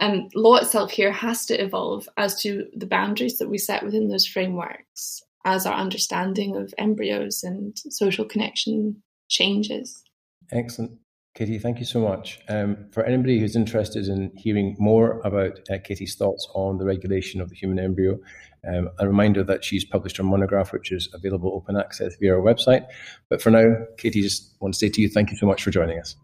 And 0.00 0.32
law 0.34 0.56
itself 0.56 0.90
here 0.90 1.12
has 1.12 1.44
to 1.46 1.62
evolve 1.62 2.08
as 2.16 2.40
to 2.40 2.66
the 2.74 2.86
boundaries 2.86 3.38
that 3.38 3.50
we 3.50 3.58
set 3.58 3.84
within 3.84 4.08
those 4.08 4.26
frameworks 4.26 5.22
as 5.44 5.66
our 5.66 5.74
understanding 5.74 6.56
of 6.56 6.72
embryos 6.78 7.42
and 7.42 7.78
social 7.90 8.24
connection 8.24 9.02
changes. 9.28 10.02
Excellent. 10.50 10.98
Katie, 11.34 11.58
thank 11.60 11.78
you 11.78 11.84
so 11.84 12.00
much. 12.00 12.40
Um, 12.48 12.88
for 12.90 13.04
anybody 13.04 13.38
who's 13.38 13.54
interested 13.54 14.08
in 14.08 14.32
hearing 14.36 14.76
more 14.78 15.20
about 15.20 15.60
uh, 15.70 15.78
Katie's 15.82 16.16
thoughts 16.16 16.48
on 16.54 16.78
the 16.78 16.84
regulation 16.84 17.40
of 17.40 17.48
the 17.48 17.54
human 17.54 17.78
embryo, 17.78 18.18
um, 18.66 18.90
a 18.98 19.06
reminder 19.06 19.44
that 19.44 19.64
she's 19.64 19.84
published 19.84 20.16
her 20.16 20.24
monograph, 20.24 20.72
which 20.72 20.90
is 20.90 21.08
available 21.14 21.52
open 21.54 21.76
access 21.76 22.16
via 22.16 22.34
our 22.34 22.42
website. 22.42 22.84
But 23.28 23.40
for 23.40 23.50
now, 23.50 23.76
Katie, 23.96 24.22
just 24.22 24.54
want 24.60 24.74
to 24.74 24.78
say 24.78 24.88
to 24.88 25.00
you, 25.00 25.08
thank 25.08 25.30
you 25.30 25.36
so 25.36 25.46
much 25.46 25.62
for 25.62 25.70
joining 25.70 26.00
us. 26.00 26.16